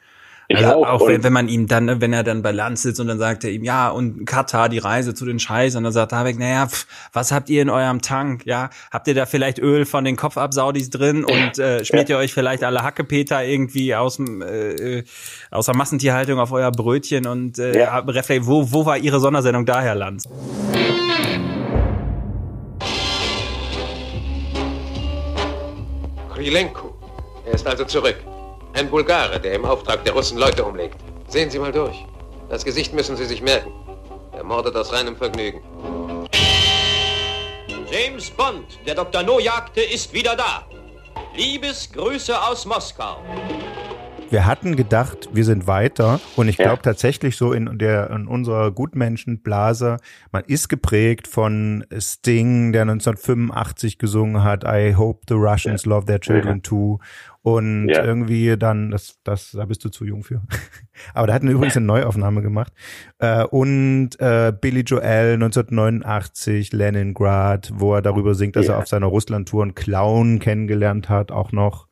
Ich 0.51 0.65
Also 0.65 0.85
auch. 0.85 1.01
auch, 1.01 1.07
wenn, 1.07 1.23
wenn 1.23 1.33
man 1.33 1.47
ihm 1.47 1.67
dann, 1.67 1.85
ne, 1.85 2.01
wenn 2.01 2.13
er 2.13 2.23
dann 2.23 2.41
bei 2.41 2.51
Land 2.51 2.79
sitzt 2.79 2.99
und 2.99 3.07
dann 3.07 3.19
sagt 3.19 3.43
er 3.43 3.51
ihm, 3.51 3.63
ja, 3.63 3.89
und 3.89 4.25
Katar, 4.25 4.69
die 4.69 4.77
Reise 4.79 5.13
zu 5.13 5.25
den 5.25 5.39
Scheiß, 5.39 5.75
und 5.75 5.83
dann 5.83 5.93
sagt 5.93 6.11
Habeck, 6.13 6.37
naja, 6.39 6.67
pf, 6.67 6.85
was 7.13 7.31
habt 7.31 7.49
ihr 7.49 7.61
in 7.61 7.69
eurem 7.69 8.01
Tank? 8.01 8.45
Ja, 8.45 8.69
habt 8.91 9.07
ihr 9.07 9.13
da 9.15 9.25
vielleicht 9.25 9.59
Öl 9.59 9.85
von 9.85 10.03
den 10.03 10.15
Kopfabsaudis 10.17 10.89
drin 10.89 11.23
und 11.23 11.57
äh, 11.59 11.85
schmiert 11.85 12.09
ihr 12.09 12.17
euch 12.17 12.33
vielleicht 12.33 12.63
alle 12.63 12.83
Hackepeter 12.83 13.43
irgendwie 13.43 13.95
aus 13.95 14.17
dem 14.17 14.41
äh, 14.41 14.97
äh, 14.99 15.03
aus 15.51 15.65
der 15.67 15.75
Massentierhaltung 15.75 16.39
auf 16.39 16.51
euer 16.51 16.71
Brötchen 16.71 17.25
und 17.27 17.57
äh, 17.59 17.77
Ja. 17.79 18.03
wo, 18.41 18.71
wo 18.71 18.85
war 18.85 18.97
ihre 18.97 19.19
Sondersendung 19.19 19.65
da, 19.65 19.81
Herr 19.81 19.95
Lanz? 19.95 20.27
Krylenko. 26.33 26.93
Er 27.45 27.53
ist 27.53 27.67
also 27.67 27.85
zurück. 27.85 28.15
Ein 28.73 28.89
Bulgare, 28.89 29.39
der 29.39 29.53
im 29.53 29.65
Auftrag 29.65 30.03
der 30.05 30.13
Russen 30.13 30.37
Leute 30.37 30.63
umlegt. 30.63 30.97
Sehen 31.27 31.49
Sie 31.49 31.59
mal 31.59 31.71
durch. 31.71 32.05
Das 32.49 32.63
Gesicht 32.63 32.93
müssen 32.93 33.17
Sie 33.17 33.25
sich 33.25 33.41
merken. 33.41 33.71
Er 34.31 34.43
mordet 34.43 34.75
aus 34.75 34.93
reinem 34.93 35.15
Vergnügen. 35.15 35.61
James 37.91 38.29
Bond, 38.31 38.79
der 38.85 38.95
Dr. 38.95 39.23
No 39.23 39.39
jagte, 39.39 39.81
ist 39.81 40.13
wieder 40.13 40.35
da. 40.37 40.65
Liebesgrüße 41.35 42.41
aus 42.41 42.65
Moskau. 42.65 43.17
Wir 44.31 44.45
hatten 44.45 44.77
gedacht, 44.77 45.27
wir 45.33 45.43
sind 45.43 45.67
weiter 45.67 46.21
und 46.37 46.47
ich 46.47 46.57
Ja. 46.57 46.63
glaube 46.63 46.81
tatsächlich 46.81 47.35
so 47.35 47.51
in 47.51 47.77
der 47.77 48.09
in 48.11 48.27
unserer 48.27 48.71
Gutmenschenblase, 48.71 49.97
man 50.31 50.43
ist 50.47 50.69
geprägt 50.69 51.27
von 51.27 51.83
Sting, 51.99 52.71
der 52.71 52.83
1985 52.83 53.97
gesungen 53.97 54.41
hat, 54.41 54.63
I 54.63 54.95
hope 54.95 55.23
the 55.27 55.33
Russians 55.33 55.85
love 55.85 56.05
their 56.05 56.21
children 56.21 56.63
too 56.63 56.99
und 57.41 57.89
Ja. 57.89 58.05
irgendwie 58.05 58.55
dann 58.57 58.91
das 58.91 59.19
das 59.25 59.51
da 59.51 59.65
bist 59.65 59.83
du 59.83 59.89
zu 59.89 60.05
jung 60.05 60.23
für. 60.23 60.41
Aber 61.13 61.27
da 61.27 61.33
hatten 61.33 61.47
wir 61.47 61.53
übrigens 61.55 61.75
eine 61.75 61.85
Neuaufnahme 61.87 62.41
gemacht 62.41 62.71
äh, 63.19 63.43
und 63.43 64.11
äh, 64.19 64.53
Billy 64.61 64.81
Joel 64.81 65.33
1989 65.33 66.71
Leningrad, 66.71 67.73
wo 67.75 67.95
er 67.95 68.01
darüber 68.01 68.33
singt, 68.33 68.55
dass 68.55 68.67
Ja. 68.67 68.73
er 68.75 68.79
auf 68.79 68.87
seiner 68.87 69.07
Russland-Tour 69.07 69.63
einen 69.63 69.75
Clown 69.75 70.39
kennengelernt 70.39 71.09
hat, 71.09 71.33
auch 71.33 71.51
noch 71.51 71.87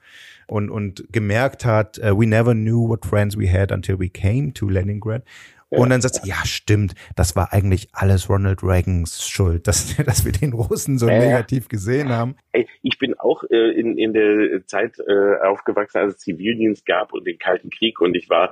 und, 0.50 0.70
und 0.70 1.06
gemerkt 1.12 1.66
hat, 1.66 2.00
uh, 2.00 2.20
we 2.20 2.26
never 2.26 2.54
knew 2.54 2.88
what 2.88 3.06
friends 3.06 3.38
we 3.38 3.52
had 3.52 3.72
until 3.72 4.00
we 4.00 4.10
came 4.10 4.54
to 4.54 4.68
Leningrad. 4.68 5.24
Und 5.72 5.92
dann 5.92 6.02
sagt 6.02 6.16
sie, 6.16 6.28
ja, 6.28 6.44
stimmt, 6.46 6.96
das 7.16 7.36
war 7.36 7.54
eigentlich 7.54 7.90
alles 7.94 8.28
Ronald 8.28 8.64
Reagans 8.64 9.28
Schuld, 9.28 9.68
dass, 9.68 9.96
dass 9.98 10.26
wir 10.26 10.32
den 10.32 10.54
Russen 10.54 10.98
so 10.98 11.08
ja. 11.08 11.20
negativ 11.20 11.68
gesehen 11.68 12.10
haben. 12.10 12.36
Ich 12.82 12.98
bin 12.98 13.14
auch 13.20 13.44
äh, 13.52 13.80
in, 13.80 13.98
in 13.98 14.14
der 14.14 14.66
Zeit 14.66 14.98
äh, 15.00 15.46
aufgewachsen, 15.46 16.00
als 16.00 16.16
es 16.16 16.20
Zivildienst 16.20 16.86
gab 16.86 17.14
und 17.14 17.28
den 17.28 17.38
Kalten 17.38 17.70
Krieg 17.70 18.02
und 18.02 18.16
ich 18.16 18.30
war, 18.30 18.50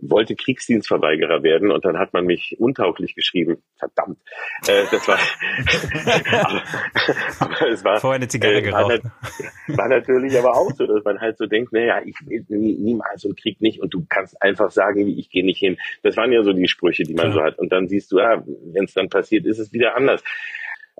wollte 0.00 0.36
Kriegsdienstverweigerer 0.36 1.42
werden 1.42 1.70
und 1.70 1.84
dann 1.84 1.98
hat 1.98 2.12
man 2.12 2.24
mich 2.24 2.56
untauglich 2.58 3.14
geschrieben. 3.14 3.62
Verdammt. 3.78 4.18
Äh, 4.66 4.84
das 4.90 5.06
war, 5.08 5.18
aber, 6.32 6.62
aber 7.40 7.68
es 7.70 7.84
war, 7.84 8.00
Vorher 8.00 8.16
eine 8.16 8.28
Zigarre 8.28 8.60
äh, 8.62 8.72
war, 8.72 8.88
geraucht. 8.88 9.04
nat- 9.04 9.78
war 9.78 9.88
natürlich 9.88 10.38
aber 10.38 10.56
auch 10.56 10.70
so, 10.74 10.86
dass 10.86 11.04
man 11.04 11.20
halt 11.20 11.38
so 11.38 11.46
denkt, 11.46 11.72
naja, 11.72 12.00
ich 12.04 12.14
will 12.26 12.44
nie, 12.48 12.74
niemals 12.74 13.24
einen 13.24 13.36
Krieg 13.36 13.60
nicht 13.60 13.80
und 13.80 13.92
du 13.94 14.04
kannst 14.08 14.40
einfach 14.42 14.70
sagen, 14.70 15.06
wie 15.06 15.18
ich 15.18 15.30
gehe 15.30 15.44
nicht 15.44 15.58
hin. 15.58 15.76
Das 16.02 16.16
waren 16.16 16.32
ja 16.32 16.42
so 16.42 16.52
die 16.52 16.68
Sprüche, 16.68 17.02
die 17.04 17.14
man 17.14 17.32
Klar. 17.32 17.34
so 17.34 17.42
hat. 17.42 17.58
Und 17.58 17.72
dann 17.72 17.88
siehst 17.88 18.12
du, 18.12 18.18
ja, 18.18 18.42
wenn 18.46 18.84
es 18.84 18.94
dann 18.94 19.08
passiert, 19.08 19.46
ist 19.46 19.58
es 19.58 19.72
wieder 19.72 19.96
anders. 19.96 20.22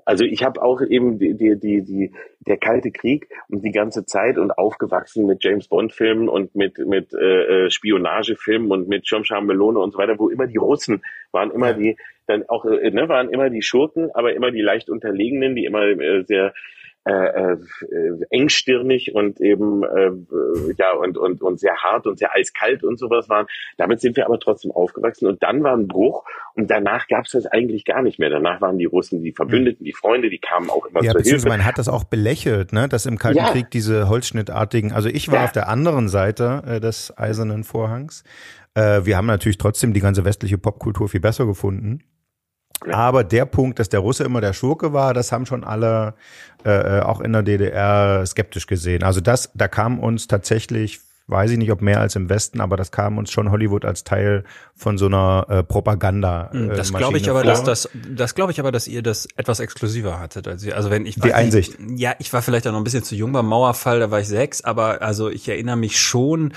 Also 0.05 0.23
ich 0.23 0.43
habe 0.43 0.61
auch 0.61 0.81
eben 0.81 1.19
die, 1.19 1.35
die, 1.35 1.59
die, 1.59 1.81
die, 1.83 2.11
der 2.39 2.57
Kalte 2.57 2.91
Krieg 2.91 3.27
und 3.49 3.63
die 3.63 3.71
ganze 3.71 4.05
Zeit 4.05 4.37
und 4.37 4.51
aufgewachsen 4.51 5.25
mit 5.25 5.43
James 5.43 5.67
Bond 5.67 5.93
Filmen 5.93 6.29
und 6.29 6.55
mit 6.55 6.77
mit 6.79 7.13
äh, 7.13 7.65
äh, 7.65 7.71
Spionagefilmen 7.71 8.71
und 8.71 8.87
mit 8.87 9.03
Jean 9.03 9.23
Melone 9.45 9.79
und 9.79 9.91
so 9.91 9.97
weiter, 9.97 10.17
wo 10.17 10.29
immer 10.29 10.47
die 10.47 10.57
Russen 10.57 11.01
waren 11.31 11.51
immer 11.51 11.73
die 11.73 11.97
dann 12.27 12.47
auch 12.47 12.65
äh, 12.65 12.91
ne, 12.91 13.09
waren 13.09 13.29
immer 13.29 13.49
die 13.49 13.61
Schurken, 13.61 14.09
aber 14.13 14.33
immer 14.33 14.51
die 14.51 14.61
leicht 14.61 14.89
unterlegenen, 14.89 15.55
die 15.55 15.65
immer 15.65 15.83
äh, 15.83 16.23
sehr 16.23 16.53
äh, 17.05 17.53
äh, 17.53 17.57
engstirnig 18.29 19.15
und 19.15 19.39
eben 19.39 19.83
äh, 19.83 20.11
ja 20.77 20.91
und 20.93 21.17
und 21.17 21.41
und 21.41 21.59
sehr 21.59 21.75
hart 21.77 22.07
und 22.07 22.19
sehr 22.19 22.35
eiskalt 22.35 22.83
und 22.83 22.99
sowas 22.99 23.29
waren. 23.29 23.47
Damit 23.77 24.01
sind 24.01 24.17
wir 24.17 24.25
aber 24.25 24.39
trotzdem 24.39 24.71
aufgewachsen 24.71 25.25
und 25.27 25.41
dann 25.41 25.63
war 25.63 25.75
ein 25.75 25.87
Bruch 25.87 26.25
und 26.55 26.69
danach 26.69 27.07
gab 27.07 27.25
es 27.25 27.31
das 27.31 27.45
eigentlich 27.45 27.85
gar 27.85 28.01
nicht 28.01 28.19
mehr. 28.19 28.29
Danach 28.29 28.59
waren 28.61 28.77
die 28.77 28.85
Russen 28.85 29.23
die 29.23 29.31
Verbündeten, 29.31 29.85
die 29.85 29.93
Freunde, 29.93 30.29
die 30.29 30.39
kamen 30.39 30.69
auch 30.69 30.85
immer 30.85 31.01
ja, 31.01 31.13
zur 31.13 31.21
Hilfe. 31.21 31.47
Man 31.47 31.65
hat 31.65 31.77
das 31.77 31.87
auch 31.87 32.03
belächelt, 32.03 32.73
ne, 32.73 32.89
dass 32.89 33.05
im 33.05 33.17
Kalten 33.17 33.39
ja. 33.39 33.51
Krieg 33.51 33.71
diese 33.71 34.09
Holzschnittartigen. 34.09 34.91
Also 34.91 35.07
ich 35.07 35.29
war 35.29 35.39
ja. 35.39 35.43
auf 35.45 35.51
der 35.53 35.69
anderen 35.69 36.09
Seite 36.09 36.63
äh, 36.67 36.79
des 36.79 37.17
Eisernen 37.17 37.63
Vorhangs. 37.63 38.23
Äh, 38.75 39.05
wir 39.05 39.17
haben 39.17 39.27
natürlich 39.27 39.57
trotzdem 39.57 39.93
die 39.93 40.01
ganze 40.01 40.25
westliche 40.25 40.57
Popkultur 40.57 41.07
viel 41.07 41.21
besser 41.21 41.45
gefunden. 41.45 42.03
Aber 42.91 43.23
der 43.23 43.45
Punkt, 43.45 43.79
dass 43.79 43.89
der 43.89 43.99
Russe 43.99 44.23
immer 44.23 44.41
der 44.41 44.53
Schurke 44.53 44.93
war, 44.93 45.13
das 45.13 45.31
haben 45.31 45.45
schon 45.45 45.63
alle 45.63 46.13
äh, 46.65 46.97
äh 46.97 47.01
auch 47.01 47.19
in 47.19 47.33
der 47.33 47.43
DDR 47.43 48.25
skeptisch 48.25 48.67
gesehen. 48.67 49.03
Also 49.03 49.21
das, 49.21 49.51
da 49.53 49.67
kam 49.67 49.99
uns 49.99 50.27
tatsächlich 50.27 50.99
weiß 51.29 51.51
ich 51.51 51.57
nicht, 51.57 51.71
ob 51.71 51.81
mehr 51.81 51.99
als 51.99 52.15
im 52.15 52.29
Westen, 52.29 52.59
aber 52.59 52.75
das 52.75 52.91
kam 52.91 53.17
uns 53.17 53.31
schon 53.31 53.51
Hollywood 53.51 53.85
als 53.85 54.03
Teil 54.03 54.43
von 54.75 54.97
so 54.97 55.05
einer 55.05 55.45
äh, 55.49 55.63
Propaganda. 55.63 56.49
Hm, 56.51 56.71
äh, 56.71 56.75
das 56.75 56.91
glaube 56.91 57.17
ich 57.17 57.29
aber, 57.29 57.43
vor. 57.43 57.49
dass 57.49 57.63
das, 57.63 57.89
das 58.09 58.33
glaube 58.33 58.51
ich 58.51 58.59
aber, 58.59 58.71
dass 58.71 58.87
ihr 58.87 59.03
das 59.03 59.27
etwas 59.35 59.59
exklusiver 59.59 60.19
hattet. 60.19 60.47
Also, 60.47 60.71
also 60.71 60.89
wenn 60.89 61.05
ich 61.05 61.15
die 61.15 61.33
Einsicht. 61.33 61.79
Nicht, 61.79 61.99
ja, 61.99 62.13
ich 62.19 62.33
war 62.33 62.41
vielleicht 62.41 62.67
auch 62.67 62.71
noch 62.71 62.79
ein 62.79 62.83
bisschen 62.83 63.03
zu 63.03 63.15
jung 63.15 63.31
beim 63.31 63.45
Mauerfall, 63.45 63.99
da 63.99 64.09
war 64.09 64.19
ich 64.19 64.27
sechs, 64.27 64.63
aber 64.63 65.01
also 65.01 65.29
ich 65.29 65.47
erinnere 65.47 65.77
mich 65.77 65.99
schon, 65.99 66.53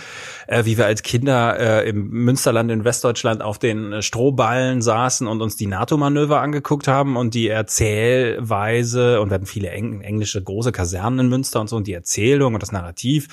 äh, 0.47 0.65
wie 0.65 0.79
wir 0.79 0.87
als 0.87 1.03
Kinder 1.03 1.59
äh, 1.59 1.89
im 1.89 2.09
Münsterland 2.09 2.71
in 2.71 2.85
Westdeutschland 2.85 3.43
auf 3.43 3.59
den 3.59 3.93
äh, 3.93 4.03
Strohballen 4.03 4.81
saßen 4.81 5.27
und 5.27 5.43
uns 5.43 5.57
die 5.57 5.67
NATO-Manöver 5.67 6.41
angeguckt 6.41 6.89
haben 6.89 7.17
und 7.17 7.35
die 7.35 7.49
Erzählweise 7.49 9.21
und 9.21 9.31
wir 9.31 9.35
hatten 9.35 9.47
viele 9.47 9.71
eng, 9.71 10.01
englische 10.01 10.43
große 10.43 10.73
Kasernen 10.73 11.21
in 11.21 11.29
Münster 11.29 11.61
und 11.61 11.69
so 11.69 11.77
und 11.77 11.87
die 11.87 11.93
Erzählung 11.93 12.55
und 12.55 12.63
das 12.63 12.73
Narrativ, 12.73 13.29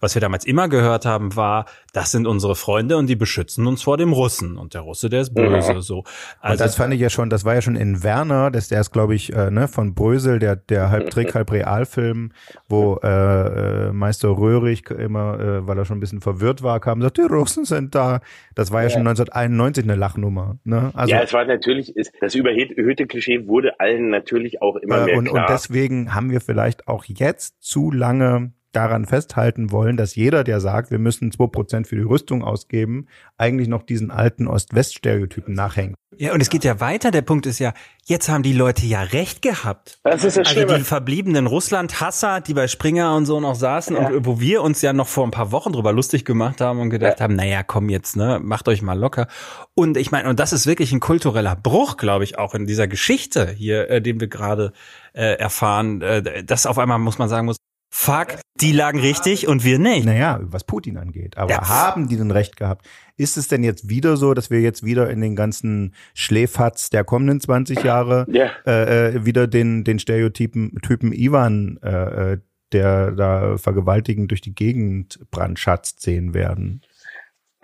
was 0.00 0.14
wir 0.14 0.20
damals 0.20 0.44
immer 0.44 0.68
gehört 0.68 0.81
gehört 0.82 1.06
haben, 1.06 1.36
war, 1.36 1.66
das 1.92 2.10
sind 2.10 2.26
unsere 2.26 2.54
Freunde 2.54 2.96
und 2.96 3.06
die 3.06 3.16
beschützen 3.16 3.66
uns 3.66 3.82
vor 3.82 3.96
dem 3.96 4.12
Russen. 4.12 4.56
Und 4.58 4.74
der 4.74 4.80
Russe, 4.80 5.08
der 5.08 5.22
ist 5.22 5.34
böse. 5.34 5.72
Ja. 5.72 5.80
So. 5.80 6.04
Also, 6.40 6.52
und 6.52 6.60
das 6.60 6.76
fand 6.76 6.94
ich 6.94 7.00
ja 7.00 7.10
schon, 7.10 7.30
das 7.30 7.44
war 7.44 7.54
ja 7.54 7.62
schon 7.62 7.76
in 7.76 8.02
Werner, 8.02 8.50
das, 8.50 8.68
der 8.68 8.80
ist, 8.80 8.90
glaube 8.90 9.14
ich, 9.14 9.32
äh, 9.32 9.50
ne, 9.50 9.68
von 9.68 9.94
Brösel, 9.94 10.38
der, 10.38 10.56
der 10.56 10.90
halb 10.90 11.10
Trick, 11.10 11.34
halb 11.34 11.52
Realfilm, 11.52 12.32
wo 12.68 12.98
äh, 13.02 13.88
äh, 13.88 13.92
Meister 13.92 14.28
Röhrig 14.28 14.90
immer, 14.90 15.38
äh, 15.38 15.66
weil 15.66 15.78
er 15.78 15.84
schon 15.84 15.98
ein 15.98 16.00
bisschen 16.00 16.20
verwirrt 16.20 16.62
war, 16.62 16.80
kam 16.80 16.98
und 16.98 17.02
sagt, 17.02 17.18
die 17.18 17.22
Russen 17.22 17.64
sind 17.64 17.94
da. 17.94 18.20
Das 18.54 18.72
war 18.72 18.82
ja, 18.82 18.88
ja. 18.88 18.94
schon 18.94 19.06
1991 19.06 19.84
eine 19.84 19.94
Lachnummer. 19.94 20.58
Ne? 20.64 20.90
Also, 20.94 21.14
ja, 21.14 21.22
es 21.22 21.32
war 21.32 21.44
natürlich, 21.44 21.94
das 22.20 22.34
überhöhte 22.34 23.06
Klischee 23.06 23.46
wurde 23.46 23.78
allen 23.80 24.10
natürlich 24.10 24.62
auch 24.62 24.76
immer 24.76 25.02
äh, 25.02 25.04
mehr 25.06 25.16
und, 25.18 25.28
klar. 25.28 25.48
Und 25.48 25.54
deswegen 25.54 26.14
haben 26.14 26.30
wir 26.30 26.40
vielleicht 26.40 26.88
auch 26.88 27.04
jetzt 27.04 27.62
zu 27.62 27.90
lange 27.90 28.52
daran 28.72 29.06
festhalten 29.06 29.70
wollen, 29.70 29.96
dass 29.96 30.14
jeder, 30.14 30.44
der 30.44 30.60
sagt, 30.60 30.90
wir 30.90 30.98
müssen 30.98 31.30
zwei 31.32 31.46
Prozent 31.46 31.86
für 31.86 31.96
die 31.96 32.02
Rüstung 32.02 32.42
ausgeben, 32.42 33.06
eigentlich 33.36 33.68
noch 33.68 33.82
diesen 33.82 34.10
alten 34.10 34.46
Ost-West-Stereotypen 34.48 35.54
nachhängt. 35.54 35.96
Ja, 36.18 36.34
und 36.34 36.42
es 36.42 36.50
geht 36.50 36.64
ja 36.64 36.78
weiter. 36.78 37.10
Der 37.10 37.22
Punkt 37.22 37.46
ist 37.46 37.58
ja, 37.58 37.72
jetzt 38.04 38.28
haben 38.28 38.42
die 38.42 38.52
Leute 38.52 38.84
ja 38.84 39.02
recht 39.02 39.40
gehabt. 39.40 39.98
Das 40.04 40.24
ist 40.24 40.36
ja 40.36 40.42
Also 40.42 40.76
die 40.76 40.84
verbliebenen 40.84 41.46
Russland-Hasser, 41.46 42.42
die 42.42 42.52
bei 42.52 42.68
Springer 42.68 43.16
und 43.16 43.24
so 43.24 43.40
noch 43.40 43.54
saßen 43.54 43.96
ja. 43.96 44.08
und 44.08 44.26
wo 44.26 44.38
wir 44.38 44.62
uns 44.62 44.82
ja 44.82 44.92
noch 44.92 45.08
vor 45.08 45.24
ein 45.24 45.30
paar 45.30 45.52
Wochen 45.52 45.72
drüber 45.72 45.92
lustig 45.92 46.24
gemacht 46.24 46.60
haben 46.60 46.80
und 46.80 46.90
gedacht 46.90 47.18
ja. 47.18 47.24
haben, 47.24 47.34
naja, 47.34 47.62
komm 47.62 47.88
jetzt, 47.88 48.16
ne, 48.16 48.40
macht 48.42 48.68
euch 48.68 48.82
mal 48.82 48.98
locker. 48.98 49.26
Und 49.74 49.96
ich 49.96 50.10
meine, 50.10 50.28
und 50.28 50.38
das 50.38 50.52
ist 50.52 50.66
wirklich 50.66 50.92
ein 50.92 51.00
kultureller 51.00 51.56
Bruch, 51.56 51.96
glaube 51.96 52.24
ich, 52.24 52.38
auch 52.38 52.54
in 52.54 52.66
dieser 52.66 52.88
Geschichte 52.88 53.50
hier, 53.50 53.88
äh, 53.88 54.02
den 54.02 54.20
wir 54.20 54.28
gerade 54.28 54.72
äh, 55.14 55.36
erfahren, 55.38 56.02
äh, 56.02 56.44
dass 56.44 56.66
auf 56.66 56.78
einmal, 56.78 56.98
muss 56.98 57.18
man 57.18 57.30
sagen 57.30 57.46
muss, 57.46 57.56
fuck, 57.92 58.38
die 58.60 58.72
lagen 58.72 58.98
richtig 58.98 59.46
und 59.46 59.64
wir 59.64 59.78
nicht. 59.78 60.06
Naja, 60.06 60.40
was 60.42 60.64
Putin 60.64 60.96
angeht. 60.96 61.36
Aber 61.36 61.52
ja. 61.52 61.68
haben 61.68 62.08
die 62.08 62.16
denn 62.16 62.30
recht 62.30 62.56
gehabt? 62.56 62.86
Ist 63.16 63.36
es 63.36 63.48
denn 63.48 63.62
jetzt 63.62 63.88
wieder 63.88 64.16
so, 64.16 64.32
dass 64.34 64.50
wir 64.50 64.60
jetzt 64.60 64.82
wieder 64.82 65.10
in 65.10 65.20
den 65.20 65.36
ganzen 65.36 65.94
Schläfatz 66.14 66.88
der 66.88 67.04
kommenden 67.04 67.40
20 67.40 67.84
Jahre 67.84 68.26
ja. 68.28 68.50
äh, 68.66 69.08
äh, 69.16 69.24
wieder 69.26 69.46
den, 69.46 69.84
den 69.84 69.98
Stereotypen 69.98 70.78
Typen 70.82 71.12
Ivan, 71.12 71.78
äh, 71.82 72.32
äh, 72.32 72.38
der 72.72 73.12
da 73.12 73.58
vergewaltigend 73.58 74.30
durch 74.30 74.40
die 74.40 74.54
Gegend 74.54 75.20
brandschatzt 75.30 76.00
sehen 76.00 76.32
werden? 76.32 76.80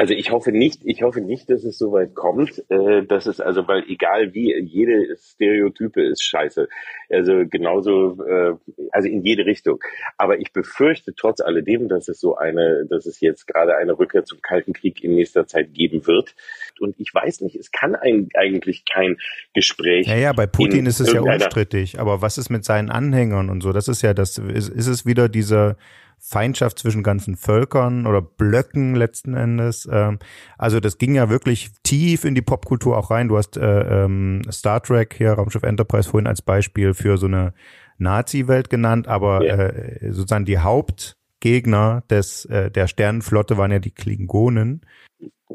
Also 0.01 0.15
ich 0.15 0.31
hoffe 0.31 0.53
nicht, 0.53 0.83
ich 0.85 1.03
hoffe 1.03 1.21
nicht, 1.21 1.51
dass 1.51 1.65
es 1.65 1.77
so 1.77 1.91
weit 1.91 2.15
kommt, 2.15 2.63
äh, 2.71 3.03
dass 3.03 3.27
es 3.27 3.41
also, 3.41 3.67
weil 3.67 3.83
egal 3.89 4.33
wie, 4.33 4.55
jede 4.57 5.17
Stereotype 5.17 6.01
ist 6.01 6.23
scheiße. 6.23 6.69
Also 7.11 7.43
genauso, 7.51 8.25
äh, 8.25 8.55
also 8.93 9.09
in 9.09 9.25
jede 9.25 9.45
Richtung. 9.45 9.81
Aber 10.17 10.39
ich 10.39 10.53
befürchte 10.53 11.15
trotz 11.17 11.41
alledem, 11.41 11.89
dass 11.89 12.07
es 12.07 12.21
so 12.21 12.37
eine, 12.37 12.87
dass 12.89 13.07
es 13.07 13.21
jetzt 13.21 13.49
gerade 13.49 13.77
eine 13.77 13.99
Rückkehr 13.99 14.25
zum 14.25 14.41
Kalten 14.41 14.73
Krieg 14.73 15.03
in 15.03 15.17
nächster 15.17 15.49
Zeit 15.49 15.75
geben 15.75 16.07
wird. 16.07 16.37
Und 16.79 16.95
ich 17.01 17.13
weiß 17.13 17.41
nicht, 17.41 17.57
es 17.57 17.73
kann 17.73 17.97
ein, 17.97 18.29
eigentlich 18.35 18.85
kein 18.85 19.17
Gespräch. 19.53 20.07
Ja, 20.07 20.15
ja, 20.15 20.33
bei 20.33 20.47
Putin 20.47 20.87
ist 20.87 21.01
es 21.01 21.13
ja 21.13 21.23
unstrittig. 21.23 21.99
Aber 21.99 22.23
was 22.23 22.39
ist 22.39 22.51
mit 22.51 22.65
seinen 22.65 22.91
Anhängern 22.91 23.51
und 23.51 23.63
so? 23.65 23.73
Das 23.73 23.89
ist 23.89 24.03
ja 24.03 24.15
das, 24.15 24.39
ist, 24.39 24.69
ist 24.69 24.87
es 24.87 25.07
wieder 25.07 25.29
dieser, 25.29 25.77
Feindschaft 26.21 26.79
zwischen 26.79 27.03
ganzen 27.03 27.37
Völkern 27.37 28.07
oder 28.07 28.21
Blöcken 28.21 28.95
letzten 28.95 29.35
Endes. 29.35 29.89
Ähm, 29.91 30.19
also 30.57 30.81
das 30.81 30.99
ging 30.99 31.15
ja 31.15 31.31
wirklich 31.31 31.71
tief 31.83 32.25
in 32.25 32.35
die 32.35 32.43
Popkultur 32.43 32.97
auch 32.97 33.11
rein. 33.11 33.29
Du 33.29 33.37
hast 33.37 33.57
äh, 33.57 34.05
ähm, 34.05 34.43
Star 34.51 34.83
Trek 34.83 35.15
hier, 35.17 35.33
Raumschiff 35.33 35.63
Enterprise 35.63 36.09
vorhin 36.09 36.27
als 36.27 36.43
Beispiel 36.43 36.95
für 36.95 37.19
so 37.19 37.27
eine 37.27 37.53
Nazi-Welt 37.99 38.71
genannt, 38.71 39.09
aber 39.09 39.45
ja. 39.45 39.57
äh, 39.57 40.13
sozusagen 40.13 40.45
die 40.45 40.59
Hauptgegner 40.59 42.03
des 42.11 42.45
äh, 42.47 42.71
der 42.71 42.87
Sternenflotte 42.87 43.57
waren 43.57 43.73
ja 43.73 43.79
die 43.79 43.91
Klingonen. 43.91 44.83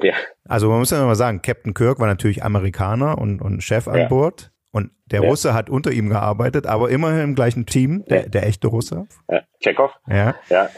Ja. 0.02 0.14
Also 0.46 0.70
man 0.70 0.80
muss 0.80 0.92
ja 0.92 1.06
mal 1.06 1.16
sagen, 1.16 1.42
Captain 1.42 1.74
Kirk 1.74 2.00
war 2.00 2.08
natürlich 2.08 2.44
Amerikaner 2.44 3.18
und, 3.18 3.42
und 3.42 3.62
Chef 3.62 3.88
an 3.88 3.98
ja. 3.98 4.08
Bord. 4.08 4.53
Und 4.74 4.90
der 5.06 5.22
ja. 5.22 5.30
Russe 5.30 5.54
hat 5.54 5.70
unter 5.70 5.92
ihm 5.92 6.10
gearbeitet, 6.10 6.66
aber 6.66 6.90
immerhin 6.90 7.22
im 7.22 7.36
gleichen 7.36 7.68
Team, 7.68 8.04
der, 8.10 8.28
der 8.28 8.48
echte 8.48 8.68
Russe. 8.68 9.06
Ja. 9.30 9.42
Chekhov. 9.62 9.92
Ja. 10.08 10.36
ja. 10.50 10.70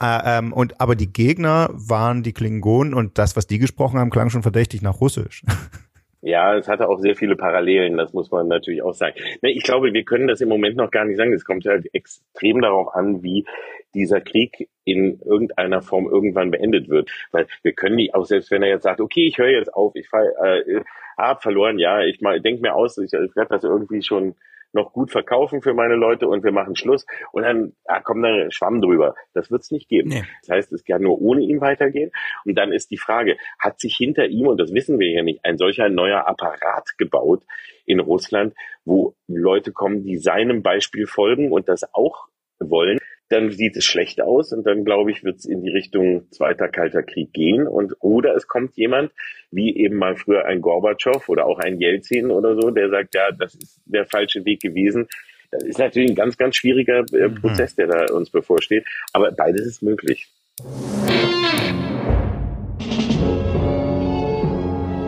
Äh, 0.00 0.38
ähm, 0.38 0.52
und 0.52 0.78
aber 0.78 0.94
die 0.94 1.10
Gegner 1.10 1.70
waren 1.72 2.22
die 2.22 2.34
Klingonen 2.34 2.92
und 2.92 3.16
das, 3.16 3.36
was 3.36 3.46
die 3.46 3.58
gesprochen 3.58 3.98
haben, 3.98 4.10
klang 4.10 4.28
schon 4.28 4.42
verdächtig 4.42 4.82
nach 4.82 5.00
Russisch. 5.00 5.42
Ja, 6.22 6.54
es 6.56 6.68
hatte 6.68 6.88
auch 6.88 6.98
sehr 6.98 7.16
viele 7.16 7.34
Parallelen, 7.34 7.96
das 7.96 8.12
muss 8.12 8.30
man 8.30 8.46
natürlich 8.46 8.82
auch 8.82 8.92
sagen. 8.92 9.14
Ich 9.40 9.62
glaube, 9.62 9.94
wir 9.94 10.04
können 10.04 10.28
das 10.28 10.42
im 10.42 10.50
Moment 10.50 10.76
noch 10.76 10.90
gar 10.90 11.06
nicht 11.06 11.16
sagen. 11.16 11.32
Es 11.32 11.44
kommt 11.46 11.64
halt 11.64 11.88
extrem 11.94 12.60
darauf 12.60 12.94
an, 12.94 13.22
wie 13.22 13.46
dieser 13.94 14.20
Krieg 14.20 14.68
in 14.84 15.18
irgendeiner 15.24 15.80
Form 15.80 16.06
irgendwann 16.06 16.50
beendet 16.50 16.88
wird. 16.90 17.10
Weil 17.32 17.46
wir 17.62 17.72
können 17.72 17.96
nicht, 17.96 18.14
auch 18.14 18.26
selbst 18.26 18.50
wenn 18.50 18.62
er 18.62 18.68
jetzt 18.68 18.82
sagt, 18.82 19.00
okay, 19.00 19.26
ich 19.26 19.38
höre 19.38 19.48
jetzt 19.48 19.72
auf, 19.72 19.94
ich 19.96 20.08
fall, 20.08 20.32
äh, 20.42 20.82
hab 21.16 21.42
verloren, 21.42 21.78
ja, 21.78 22.02
ich 22.02 22.18
denke 22.18 22.60
mir 22.60 22.74
aus, 22.74 22.98
ich, 22.98 23.12
ich 23.12 23.36
werde 23.36 23.54
das 23.54 23.64
irgendwie 23.64 24.02
schon 24.02 24.34
noch 24.72 24.92
gut 24.92 25.10
verkaufen 25.10 25.62
für 25.62 25.74
meine 25.74 25.94
Leute 25.94 26.28
und 26.28 26.44
wir 26.44 26.52
machen 26.52 26.76
Schluss 26.76 27.06
und 27.32 27.42
dann 27.42 27.72
ah, 27.84 28.00
kommt 28.00 28.24
da 28.24 28.50
Schwamm 28.50 28.80
drüber. 28.80 29.14
Das 29.34 29.50
wird 29.50 29.62
es 29.62 29.70
nicht 29.70 29.88
geben. 29.88 30.10
Nee. 30.10 30.24
Das 30.42 30.56
heißt, 30.56 30.72
es 30.72 30.84
kann 30.84 31.02
nur 31.02 31.20
ohne 31.20 31.42
ihn 31.42 31.60
weitergehen. 31.60 32.10
Und 32.44 32.56
dann 32.56 32.72
ist 32.72 32.90
die 32.90 32.98
Frage, 32.98 33.36
hat 33.58 33.80
sich 33.80 33.96
hinter 33.96 34.26
ihm, 34.26 34.46
und 34.46 34.58
das 34.58 34.72
wissen 34.72 34.98
wir 34.98 35.10
ja 35.10 35.22
nicht, 35.22 35.44
ein 35.44 35.58
solcher 35.58 35.88
neuer 35.88 36.26
Apparat 36.26 36.96
gebaut 36.98 37.44
in 37.86 38.00
Russland, 38.00 38.54
wo 38.84 39.14
Leute 39.26 39.72
kommen, 39.72 40.04
die 40.04 40.18
seinem 40.18 40.62
Beispiel 40.62 41.06
folgen 41.06 41.52
und 41.52 41.68
das 41.68 41.94
auch 41.94 42.28
wollen, 42.58 42.98
dann 43.30 43.52
sieht 43.52 43.76
es 43.76 43.84
schlecht 43.84 44.20
aus 44.20 44.52
und 44.52 44.66
dann 44.66 44.84
glaube 44.84 45.12
ich, 45.12 45.22
wird 45.22 45.36
es 45.36 45.44
in 45.44 45.62
die 45.62 45.70
Richtung 45.70 46.30
Zweiter 46.32 46.68
Kalter 46.68 47.04
Krieg 47.04 47.32
gehen 47.32 47.66
und 47.66 47.94
oder 48.00 48.34
es 48.34 48.48
kommt 48.48 48.76
jemand, 48.76 49.12
wie 49.52 49.76
eben 49.76 49.96
mal 49.96 50.16
früher 50.16 50.44
ein 50.46 50.60
Gorbatschow 50.60 51.28
oder 51.28 51.46
auch 51.46 51.60
ein 51.60 51.78
Jelzin 51.78 52.32
oder 52.32 52.60
so, 52.60 52.70
der 52.70 52.90
sagt, 52.90 53.14
ja, 53.14 53.30
das 53.30 53.54
ist 53.54 53.80
der 53.86 54.04
falsche 54.04 54.44
Weg 54.44 54.60
gewesen. 54.60 55.06
Das 55.52 55.62
ist 55.62 55.78
natürlich 55.78 56.10
ein 56.10 56.16
ganz, 56.16 56.36
ganz 56.36 56.56
schwieriger 56.56 57.04
äh, 57.12 57.28
mhm. 57.28 57.36
Prozess, 57.36 57.76
der 57.76 57.86
da 57.86 58.12
uns 58.12 58.30
bevorsteht, 58.30 58.84
aber 59.12 59.30
beides 59.30 59.64
ist 59.64 59.82
möglich. 59.82 60.28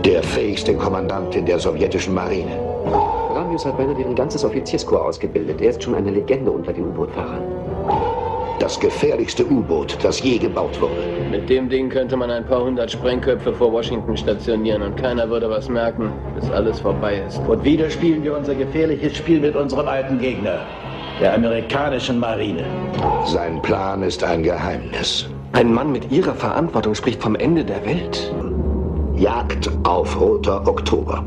Der 0.04 0.22
fähigste 0.22 0.74
Kommandant 0.76 1.34
in 1.34 1.46
der 1.46 1.58
sowjetischen 1.58 2.14
Marine. 2.14 2.56
Ramius 3.34 3.66
hat 3.66 3.76
beinahe 3.76 3.96
deren 3.96 4.14
ganzes 4.14 4.44
Offizierskorps 4.44 5.06
ausgebildet. 5.06 5.60
Er 5.60 5.70
ist 5.70 5.82
schon 5.82 5.96
eine 5.96 6.10
Legende 6.10 6.50
unter 6.50 6.72
den 6.72 6.84
U-Boot-Fahrern. 6.84 7.71
Das 8.62 8.78
gefährlichste 8.78 9.44
U-Boot, 9.44 9.98
das 10.04 10.22
je 10.22 10.38
gebaut 10.38 10.80
wurde. 10.80 11.02
Mit 11.32 11.50
dem 11.50 11.68
Ding 11.68 11.88
könnte 11.90 12.16
man 12.16 12.30
ein 12.30 12.46
paar 12.46 12.62
hundert 12.62 12.92
Sprengköpfe 12.92 13.52
vor 13.52 13.72
Washington 13.72 14.16
stationieren 14.16 14.82
und 14.82 14.96
keiner 14.96 15.28
würde 15.28 15.50
was 15.50 15.68
merken, 15.68 16.12
bis 16.36 16.48
alles 16.48 16.78
vorbei 16.78 17.24
ist. 17.26 17.40
Und 17.48 17.64
wieder 17.64 17.90
spielen 17.90 18.22
wir 18.22 18.36
unser 18.36 18.54
gefährliches 18.54 19.16
Spiel 19.16 19.40
mit 19.40 19.56
unserem 19.56 19.88
alten 19.88 20.20
Gegner, 20.20 20.60
der 21.20 21.34
amerikanischen 21.34 22.20
Marine. 22.20 22.64
Sein 23.26 23.60
Plan 23.62 24.04
ist 24.04 24.22
ein 24.22 24.44
Geheimnis. 24.44 25.26
Ein 25.54 25.74
Mann 25.74 25.90
mit 25.90 26.12
Ihrer 26.12 26.34
Verantwortung 26.34 26.94
spricht 26.94 27.20
vom 27.20 27.34
Ende 27.34 27.64
der 27.64 27.84
Welt. 27.84 28.32
Jagd 29.16 29.72
auf 29.82 30.20
Roter 30.20 30.68
Oktober. 30.68 31.24